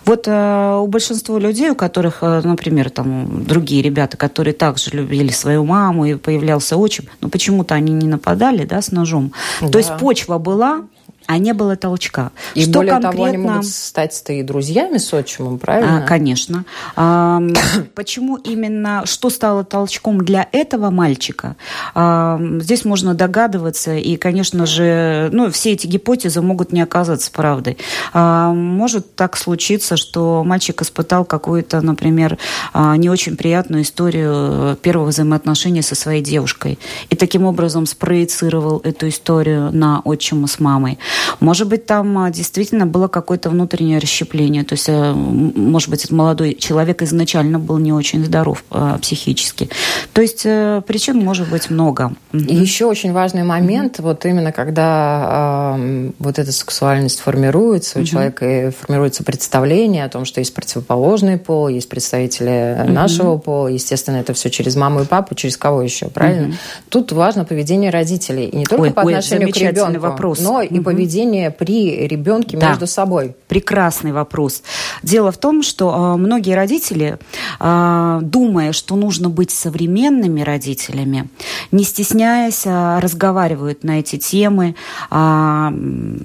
[0.05, 5.29] Вот э, у большинства людей, у которых, э, например, там другие ребята, которые также любили
[5.29, 9.33] свою маму и появлялся отчим, но почему-то они не нападали, да, с ножом.
[9.61, 9.69] Да.
[9.69, 10.83] То есть почва была,
[11.27, 12.31] а не было толчка.
[12.55, 13.11] И что более конкретно...
[13.11, 16.03] того, они могут стать и друзьями с отчимом, правильно?
[16.03, 16.65] А, конечно.
[16.95, 17.41] А,
[17.95, 21.55] почему именно, что стало толчком для этого мальчика?
[21.93, 27.77] А, здесь можно догадываться, и, конечно же, ну, все эти гипотезы могут не оказаться правдой.
[28.13, 32.37] А, может так случиться, что мальчик испытал какую-то, например,
[32.73, 36.79] а, не очень приятную историю первого взаимоотношения со своей девушкой,
[37.09, 40.97] и таким образом спроецировал эту историю на отчима с мамой.
[41.39, 44.63] Может быть, там а, действительно было какое-то внутреннее расщепление.
[44.63, 49.69] То есть, э, может быть, этот молодой человек изначально был не очень здоров а, психически.
[50.13, 52.13] То есть э, причин может быть много.
[52.33, 58.73] И еще очень важный момент, вот именно когда э, вот эта сексуальность формируется, у человека
[58.79, 64.49] формируется представление о том, что есть противоположный пол, есть представители нашего пола, естественно, это все
[64.49, 66.55] через маму и папу, через кого еще, правильно?
[66.89, 70.39] Тут важно поведение родителей, и не только ой, по отношению ой, к ребенку, вопрос.
[70.39, 72.69] но и поведение поведение при ребенке да.
[72.69, 73.35] между собой?
[73.47, 74.61] Прекрасный вопрос.
[75.03, 77.17] Дело в том, что э, многие родители,
[77.59, 81.29] э, думая, что нужно быть современными родителями,
[81.71, 84.75] не стесняясь, э, разговаривают на эти темы
[85.09, 85.69] э,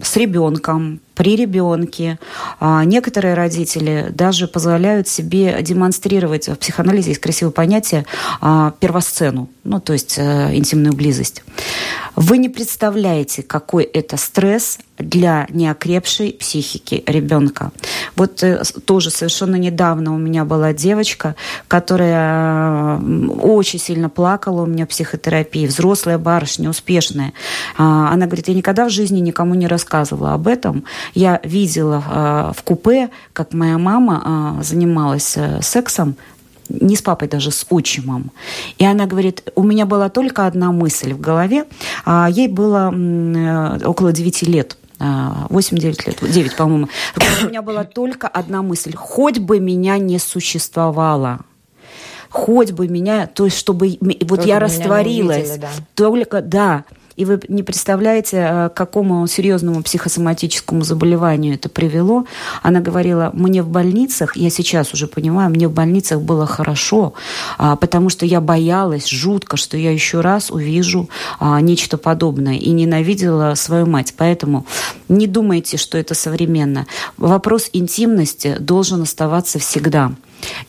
[0.02, 2.18] с ребенком, при ребенке.
[2.60, 8.06] А некоторые родители даже позволяют себе демонстрировать, в психоанализе есть красивое понятие,
[8.40, 11.42] а, первосцену, ну, то есть э, интимную близость.
[12.16, 17.72] Вы не представляете, какой это стресс для неокрепшей психики ребенка.
[18.16, 21.34] Вот э, тоже совершенно недавно у меня была девочка,
[21.68, 27.32] которая очень сильно плакала у меня в психотерапии, взрослая барышня, успешная.
[27.76, 30.84] А, она говорит, я никогда в жизни никому не рассказывала об этом.
[31.14, 36.16] Я видела а, в купе, как моя мама а, занималась э, сексом
[36.68, 38.30] не с папой, даже с отчимом.
[38.78, 41.66] И она говорит, у меня была только одна мысль в голове.
[42.30, 44.78] Ей было э, около 9 лет.
[45.02, 46.88] 8-9 лет, 9, по-моему.
[47.42, 48.94] У меня была только одна мысль.
[48.94, 51.40] Хоть бы меня не существовало
[52.32, 55.68] хоть бы меня, то есть чтобы вот Только я растворилась, увидели, да.
[55.94, 56.84] только да,
[57.16, 62.26] и вы не представляете, э, к какому серьезному психосоматическому заболеванию это привело.
[62.62, 67.14] Она говорила, мне в больницах, я сейчас уже понимаю, мне в больницах было хорошо,
[67.58, 71.08] а, потому что я боялась жутко, что я еще раз увижу
[71.38, 74.14] а, нечто подобное и ненавидела свою мать.
[74.16, 74.66] Поэтому
[75.08, 76.86] не думайте, что это современно.
[77.16, 80.12] Вопрос интимности должен оставаться всегда.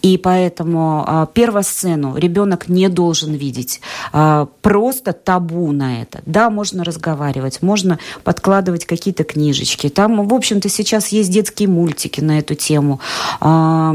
[0.01, 3.82] И поэтому а, первосцену ребенок не должен видеть.
[4.11, 6.21] А, просто табу на это.
[6.26, 9.89] Да, можно разговаривать, можно подкладывать какие-то книжечки.
[9.89, 12.99] Там, в общем-то, сейчас есть детские мультики на эту тему.
[13.39, 13.93] А,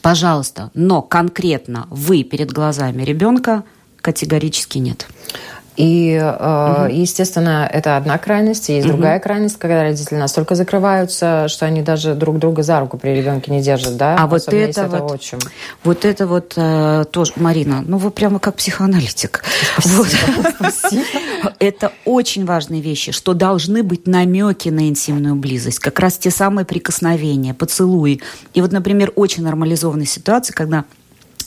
[0.00, 3.64] пожалуйста, но конкретно вы перед глазами ребенка
[4.00, 5.06] категорически нет.
[5.76, 6.86] И, угу.
[6.92, 8.94] естественно, это одна крайность, и есть угу.
[8.94, 13.50] другая крайность, когда родители настолько закрываются, что они даже друг друга за руку при ребенке
[13.50, 14.16] не держат, да?
[14.18, 15.38] А вот это, вот, отчим.
[15.82, 19.44] вот это вот э, тоже, Марина, ну вы прямо как психоаналитик.
[19.78, 21.04] Спасибо.
[21.58, 26.66] Это очень важные вещи, что должны быть намеки на интимную близость, как раз те самые
[26.66, 28.20] прикосновения, поцелуи.
[28.52, 30.84] И вот, например, очень нормализованная ситуация, когда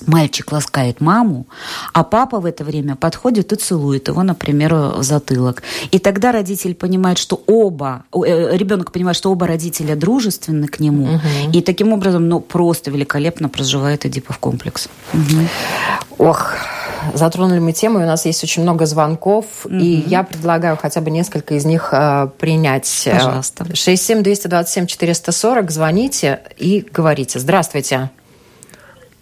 [0.08, 1.48] мальчик ласкает маму,
[1.94, 5.64] а папа в это время подходит и целует его, например, в затылок.
[5.92, 11.16] И тогда родитель понимает, что оба, э, ребенок понимает, что оба родителя дружественны к нему,
[11.16, 11.52] угу.
[11.54, 14.88] и таким образом, ну, просто великолепно проживает Эдипов комплекс.
[15.14, 16.28] Угу.
[16.30, 16.54] Ох,
[17.14, 19.76] затронули мы тему, и у нас есть очень много звонков, угу.
[19.76, 23.10] и я предлагаю хотя бы несколько из них э, принять.
[23.12, 23.66] Пожалуйста.
[23.74, 27.40] 67 227 440, звоните и говорите.
[27.40, 28.10] Здравствуйте.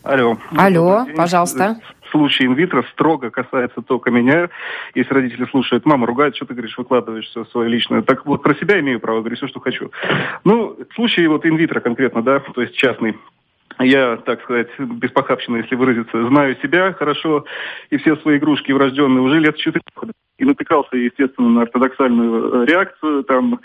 [0.04, 0.38] Алло.
[0.58, 1.78] Алло, пожалуйста.
[2.12, 4.50] Случай инвитро строго касается только меня.
[4.94, 8.02] Если родители слушают, мама ругает, что ты говоришь, выкладываешь все свое личное.
[8.02, 9.92] Так вот, про себя имею право говорить все, что хочу.
[10.44, 13.18] Ну, случай вот инвитро конкретно, да, то есть частный
[13.80, 17.46] я, так сказать, без похабщины, если выразиться, знаю себя хорошо,
[17.90, 19.82] и все свои игрушки врожденные уже лет четыре
[20.38, 23.60] и натыкался, естественно, на ортодоксальную реакцию, там,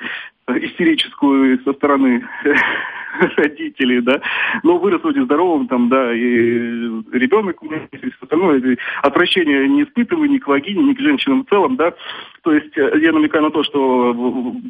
[0.48, 2.26] истерическую со стороны
[3.36, 4.20] родителей, да,
[4.62, 6.20] но вырос вроде здоровым, там, да, и
[7.12, 11.44] ребенок у меня и все остальное, отвращение не испытываю ни к вагине, ни к женщинам
[11.44, 11.94] в целом, да,
[12.42, 14.14] то есть э, я намекаю на то, что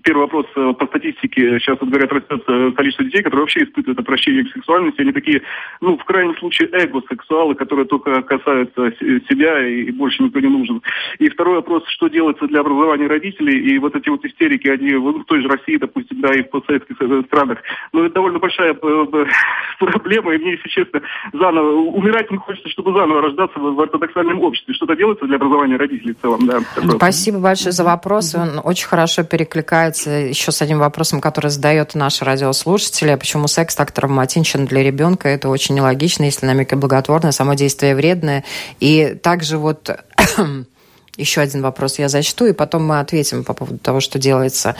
[0.03, 4.01] первый вопрос э, по статистике, сейчас вот говорят, растет э, количество детей, которые вообще испытывают
[4.01, 5.43] отвращение к сексуальности, они такие,
[5.81, 8.91] ну, в крайнем случае, эго-сексуалы, которые только касаются
[9.29, 10.83] себя и больше никто не нужен.
[11.19, 15.25] И второй вопрос, что делается для образования родителей, и вот эти вот истерики, они в
[15.25, 16.95] той же России, допустим, да, и в постсоветских
[17.27, 17.59] странах,
[17.93, 18.75] ну, это довольно большая
[19.79, 24.75] проблема, и мне, если честно, заново, умирать не хочется, чтобы заново рождаться в ортодоксальном обществе.
[24.75, 26.61] Что-то делается для образования родителей в целом, да.
[26.97, 28.33] Спасибо большое за вопрос.
[28.37, 33.17] Он очень хорошо перекликается еще с одним вопросом, который задает наш радиослушатель.
[33.17, 35.29] Почему секс так травматичен для ребенка?
[35.29, 38.45] Это очень нелогично, если намеки благотворное, само действие вредное.
[38.79, 39.91] И также вот
[41.19, 44.77] еще один вопрос я зачту, и потом мы ответим по поводу того, что делается.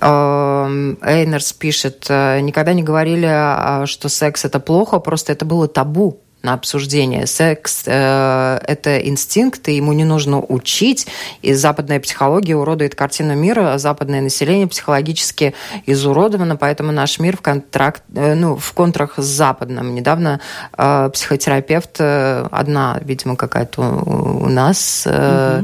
[0.00, 5.68] Эм, Эйнерс пишет, «Э, никогда не говорили, а, что секс это плохо, просто это было
[5.68, 7.26] табу на обсуждение.
[7.26, 11.06] Секс э,– это инстинкт, и ему не нужно учить.
[11.42, 15.54] И западная психология уродует картину мира, западное население психологически
[15.86, 19.94] изуродовано, поэтому наш мир в, контракт, э, ну, в контрах с западным.
[19.94, 20.40] Недавно
[20.76, 25.62] э, психотерапевт, э, одна, видимо, какая-то у, у нас, э,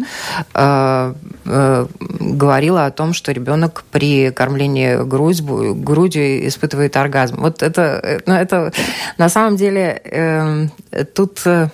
[0.55, 1.14] э,
[1.45, 1.87] э,
[2.20, 7.37] говорила о том, что ребенок при кормлении грудь, грудью испытывает оргазм.
[7.41, 8.72] Вот это, э, ну, это
[9.18, 10.70] на самом деле э,
[11.14, 11.71] тут э,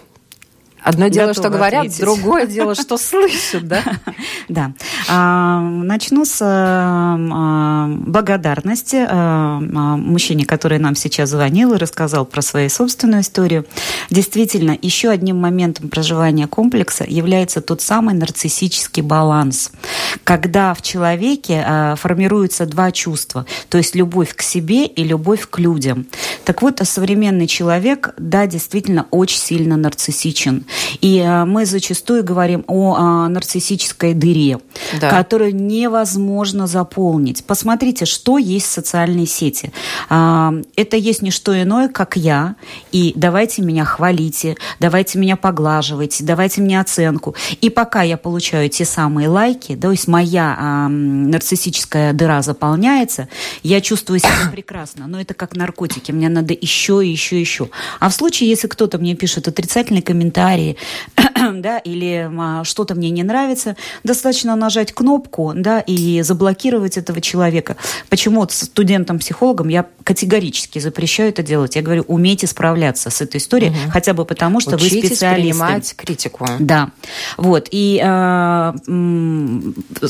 [0.87, 2.01] Одно дело, что говорят, ответить.
[2.01, 3.82] другое дело, что слышат, да?
[4.49, 4.72] Да.
[5.09, 12.70] А, начну с а, благодарности а, мужчине, который нам сейчас звонил и рассказал про свою
[12.70, 13.66] собственную историю.
[14.11, 19.72] Действительно, еще одним моментом проживания комплекса является тот самый нарциссический баланс,
[20.22, 26.07] когда в человеке формируются два чувства, то есть любовь к себе и любовь к людям.
[26.45, 30.64] Так вот, современный человек, да, действительно очень сильно нарциссичен.
[31.01, 34.59] И э, мы зачастую говорим о нарциссической дыре,
[35.01, 35.11] да.
[35.11, 37.45] которую невозможно заполнить.
[37.45, 39.72] Посмотрите, что есть в социальной сети.
[40.09, 42.57] А, это есть не что иное, как я.
[42.93, 47.35] И давайте меня хвалите, давайте меня поглаживайте, давайте мне оценку.
[47.61, 53.29] И пока я получаю те самые лайки, то есть моя а, нарциссическая дыра заполняется,
[53.62, 55.07] я чувствую себя прекрасно.
[55.07, 56.12] Но это как наркотики.
[56.12, 57.68] Мне надо еще, еще, еще.
[58.01, 60.03] А в случае, если кто-то мне пишет отрицательные
[60.57, 60.76] комментарии,
[61.61, 67.76] да, или а, что-то мне не нравится, достаточно нажать кнопку, да, и заблокировать этого человека.
[68.09, 71.76] Почему вот студентам-психологам я категорически запрещаю это делать.
[71.76, 73.90] Я говорю, умейте справляться с этой историей, угу.
[73.90, 75.42] хотя бы потому, что Учитесь вы специалисты.
[75.42, 76.46] принимать критику.
[76.61, 76.90] Да.
[77.36, 77.68] Вот.
[77.72, 78.72] И э,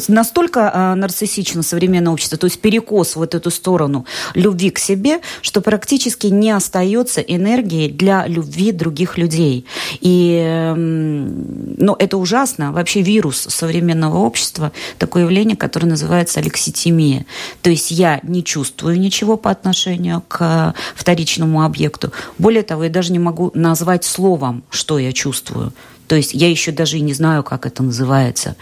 [0.09, 5.21] настолько э, нарциссично современное общество, то есть перекос в вот эту сторону любви к себе,
[5.41, 9.65] что практически не остается энергии для любви других людей.
[10.01, 10.36] И
[10.77, 12.73] но это ужасно.
[12.73, 17.27] Вообще вирус современного общества, такое явление, которое называется алекситимия.
[17.63, 22.13] То есть я не чувствую ничего по отношению к вторичному объекту.
[22.39, 25.73] Более того, я даже не могу назвать словом, что я чувствую.
[26.09, 28.57] То есть я еще даже и не знаю, как это называется.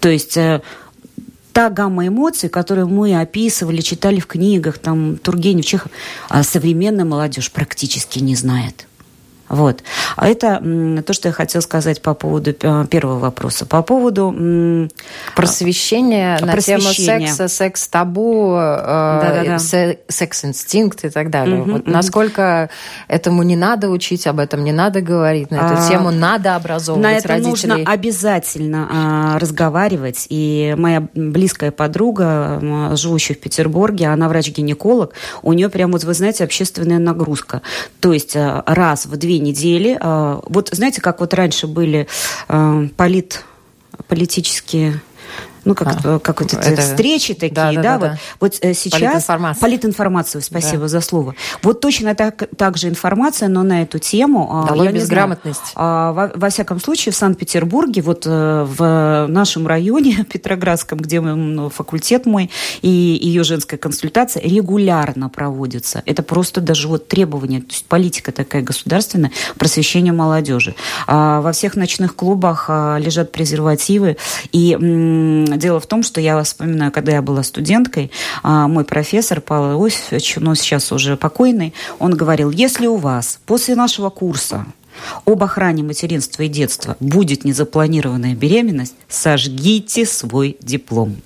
[0.00, 0.60] То есть э,
[1.52, 5.90] та гамма эмоций, которую мы описывали, читали в книгах, там, Тургенев, Чехов,
[6.28, 8.86] а современная молодежь практически не знает.
[9.50, 9.82] Вот.
[10.16, 10.60] А это
[11.04, 13.66] то, что я хотела сказать по поводу э, первого вопроса.
[13.66, 14.88] По поводу...
[15.34, 17.18] Просвещения на просвещения.
[17.18, 19.58] тему секса, секс-табу, э,
[20.08, 21.62] секс-инстинкт и так далее.
[21.62, 21.90] Угу, вот угу.
[21.90, 22.70] Насколько
[23.08, 27.02] этому не надо учить, об этом не надо говорить, на эту а, тему надо образовывать
[27.02, 27.50] На это родителей.
[27.50, 30.26] нужно обязательно а, разговаривать.
[30.28, 36.44] И моя близкая подруга, живущая в Петербурге, она врач-гинеколог, у нее прям, вот вы знаете,
[36.44, 37.62] общественная нагрузка.
[37.98, 39.96] То есть э, раз в две недели.
[40.00, 42.06] А, вот знаете, как вот раньше были
[42.48, 43.44] а, полит
[44.08, 45.00] политические
[45.64, 46.80] ну, как, а, как вот это...
[46.80, 48.18] встречи такие, да, да, да, вот, да.
[48.40, 49.00] вот э, сейчас...
[49.00, 49.60] Политинформация.
[49.60, 50.88] Политинформацию, спасибо да.
[50.88, 51.34] за слово.
[51.62, 54.66] Вот точно так, так же информация, но на эту тему...
[54.68, 55.72] Долой я безграмотность.
[55.74, 61.68] Знаю, во, во всяком случае, в Санкт-Петербурге, вот э, в нашем районе Петроградском, где ну,
[61.68, 62.50] факультет мой
[62.82, 66.02] и ее женская консультация регулярно проводится.
[66.06, 70.74] Это просто даже вот требование, то есть политика такая государственная, просвещение молодежи.
[71.06, 74.16] А во всех ночных клубах а, лежат презервативы,
[74.52, 74.76] и
[75.56, 78.10] Дело в том, что я вспоминаю, когда я была студенткой,
[78.42, 83.74] а, мой профессор Павел Иосифович, ну, сейчас уже покойный, он говорил, если у вас после
[83.74, 84.66] нашего курса
[85.24, 91.16] об охране материнства и детства будет незапланированная беременность, сожгите свой диплом.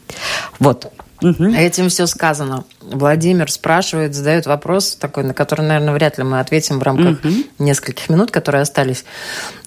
[0.59, 0.93] Вот.
[1.23, 1.45] Угу.
[1.55, 2.65] Этим все сказано.
[2.81, 7.35] Владимир спрашивает, задает вопрос такой, на который, наверное, вряд ли мы ответим в рамках угу.
[7.59, 9.05] нескольких минут, которые остались.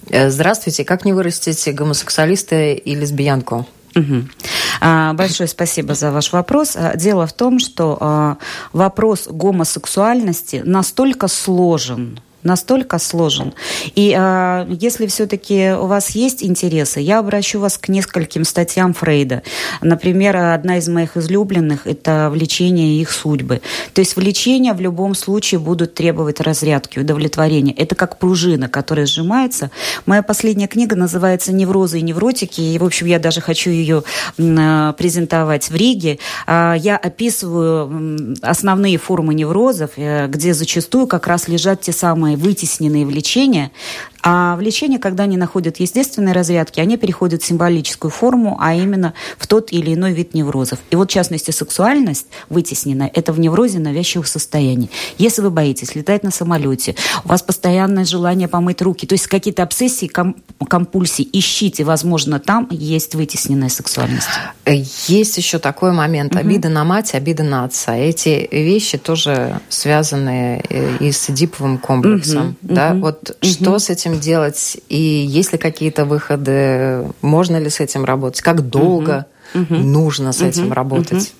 [0.08, 3.66] Э, здравствуйте, как не вырастить гомосексуалиста и лесбиянку?
[3.94, 4.24] Угу.
[5.14, 6.76] Большое спасибо за ваш вопрос.
[6.76, 8.36] А, дело в том, что а,
[8.72, 13.52] вопрос гомосексуальности настолько сложен, настолько сложен.
[13.94, 19.42] И э, если все-таки у вас есть интересы, я обращу вас к нескольким статьям Фрейда.
[19.82, 23.60] Например, одна из моих излюбленных– это влечение их судьбы.
[23.92, 27.72] То есть влечения в любом случае будут требовать разрядки, удовлетворения.
[27.72, 29.70] Это как пружина, которая сжимается.
[30.06, 34.02] Моя последняя книга называется «Неврозы и невротики», и, в общем, я даже хочу ее
[34.38, 36.18] э, презентовать в Риге.
[36.46, 43.04] А, я описываю основные формы неврозов, э, где зачастую как раз лежат те самые вытесненные
[43.04, 43.70] влечения,
[44.22, 49.46] а влечения, когда они находят естественные разрядки, они переходят в символическую форму, а именно в
[49.46, 50.80] тот или иной вид неврозов.
[50.90, 54.90] И вот, в частности, сексуальность вытесненная– это в неврозе навязчивых состояний.
[55.18, 59.62] Если вы боитесь летать на самолете, у вас постоянное желание помыть руки, то есть какие-то
[59.62, 60.36] обсессии, ком
[60.68, 64.26] компульсии, ищите, возможно, там есть вытесненная сексуальность.
[64.66, 66.36] Есть еще такой момент.
[66.36, 67.96] Обида на мать, обида на отца.
[67.96, 72.17] Эти вещи тоже связаны э, и с диповым комплексом.
[72.26, 72.54] Угу.
[72.62, 72.90] Да?
[72.92, 73.00] Угу.
[73.00, 73.48] Вот угу.
[73.48, 74.78] что с этим делать?
[74.88, 77.04] И есть ли какие-то выходы?
[77.22, 78.40] Можно ли с этим работать?
[78.40, 79.74] Как долго угу.
[79.74, 81.32] нужно с этим работать?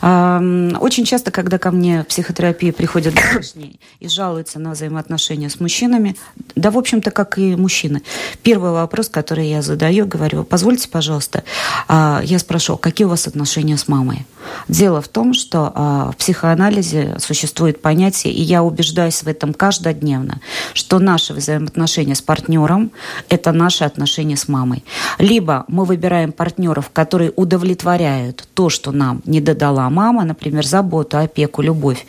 [0.00, 6.16] Очень часто, когда ко мне в психотерапии приходят женщины и жалуются на взаимоотношения с мужчинами,
[6.54, 8.02] да, в общем-то, как и мужчины,
[8.42, 11.44] первый вопрос, который я задаю, говорю, позвольте, пожалуйста,
[11.88, 14.26] а, я спрашиваю, какие у вас отношения с мамой?
[14.68, 20.40] Дело в том, что а, в психоанализе существует понятие, и я убеждаюсь в этом каждодневно,
[20.74, 22.92] что наши взаимоотношения с партнером–
[23.28, 24.84] это наши отношения с мамой.
[25.18, 31.62] Либо мы выбираем партнеров, которые удовлетворяют то, что нам не додала мама, например, заботу, опеку,
[31.62, 32.06] любовь.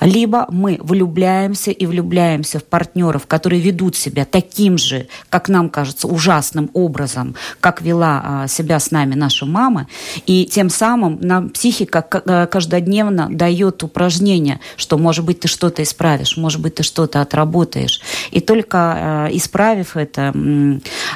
[0.00, 6.08] Либо мы влюбляемся и влюбляемся в партнеров, которые ведут себя таким же, как нам кажется,
[6.08, 9.86] ужасным образом, как вела а, себя с нами наша мама,
[10.26, 16.36] и тем самым нам психика э, каждодневно дает упражнение, что, может быть, ты что-то исправишь,
[16.36, 18.00] может быть, ты что-то отработаешь.
[18.30, 20.32] И только э, исправив это,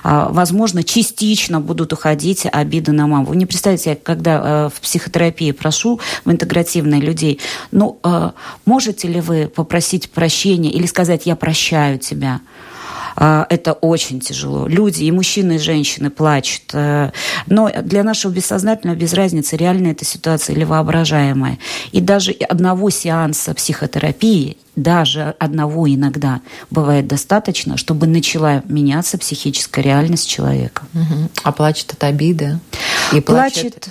[0.02, 3.26] а, возможно, частично будут уходить обиды на маму.
[3.26, 7.40] Вы не представляете, когда в психотерапии прошу в интегративной людей,
[7.70, 8.00] ну,
[8.64, 12.40] можете ли вы попросить прощения или сказать «я прощаю тебя»?
[13.16, 14.66] А, это очень тяжело.
[14.66, 16.62] Люди, и мужчины, и женщины плачут.
[16.72, 17.10] Э,
[17.46, 21.58] но для нашего бессознательного без разницы, реальная эта ситуация или воображаемая.
[21.92, 26.40] И даже одного сеанса психотерапии даже одного иногда
[26.70, 30.82] бывает достаточно, чтобы начала меняться психическая реальность человека.
[30.94, 31.30] Угу.
[31.44, 32.58] А плачет от обиды?
[33.12, 33.88] И плачет,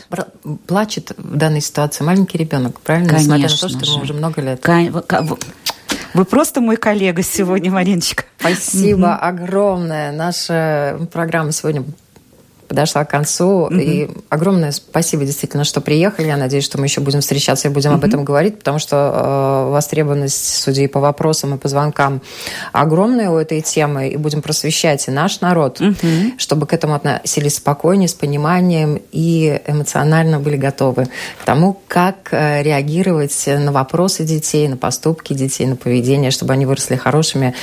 [0.68, 3.10] плачет, в данной ситуации маленький ребенок, правильно?
[3.10, 4.60] Конечно Несмотря на то, что ему уже много лет.
[6.14, 8.26] Вы просто мой коллега сегодня, Мариночка.
[8.40, 10.12] Спасибо огромное.
[10.12, 11.84] Наша программа сегодня
[12.74, 13.68] подошла к концу.
[13.70, 13.82] Mm-hmm.
[13.82, 16.28] И огромное спасибо действительно, что приехали.
[16.28, 17.96] Я надеюсь, что мы еще будем встречаться и будем mm-hmm.
[17.96, 22.22] об этом говорить, потому что э, востребованность судей по вопросам и по звонкам
[22.72, 24.10] огромная у этой темы.
[24.10, 26.34] И будем просвещать и наш народ, mm-hmm.
[26.38, 31.06] чтобы к этому относились спокойнее, с пониманием и эмоционально были готовы
[31.40, 36.66] к тому, как э, реагировать на вопросы детей, на поступки детей, на поведение, чтобы они
[36.66, 37.54] выросли хорошими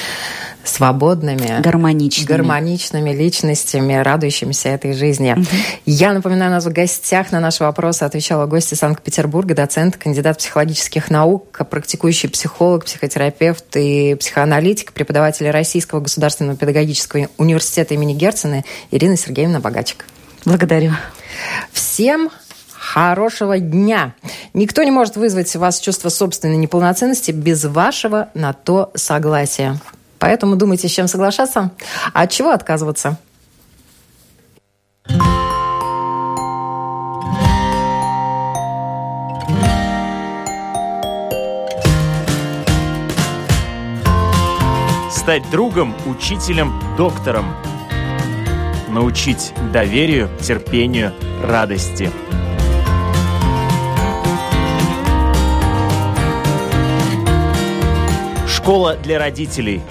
[0.65, 5.33] свободными, гармоничными, гармоничными личностями, радующимися этой жизни.
[5.33, 5.47] Угу.
[5.87, 11.11] Я напоминаю, у нас в гостях на наши вопросы отвечала гости Санкт-Петербурга, доцент, кандидат психологических
[11.11, 19.61] наук, практикующий психолог, психотерапевт и психоаналитик, преподаватель Российского государственного педагогического университета имени Герцена Ирина Сергеевна
[19.61, 20.07] Богачик.
[20.45, 20.93] Благодарю.
[21.73, 22.31] Всем
[22.73, 24.15] хорошего дня.
[24.55, 29.79] Никто не может вызвать у вас чувство собственной неполноценности без вашего на то согласия.
[30.21, 31.73] Поэтому думайте, с чем соглашаться,
[32.13, 33.19] а от чего отказываться.
[45.11, 47.55] Стать другом, учителем, доктором.
[48.89, 52.11] Научить доверию, терпению, радости.
[58.47, 59.81] Школа для родителей–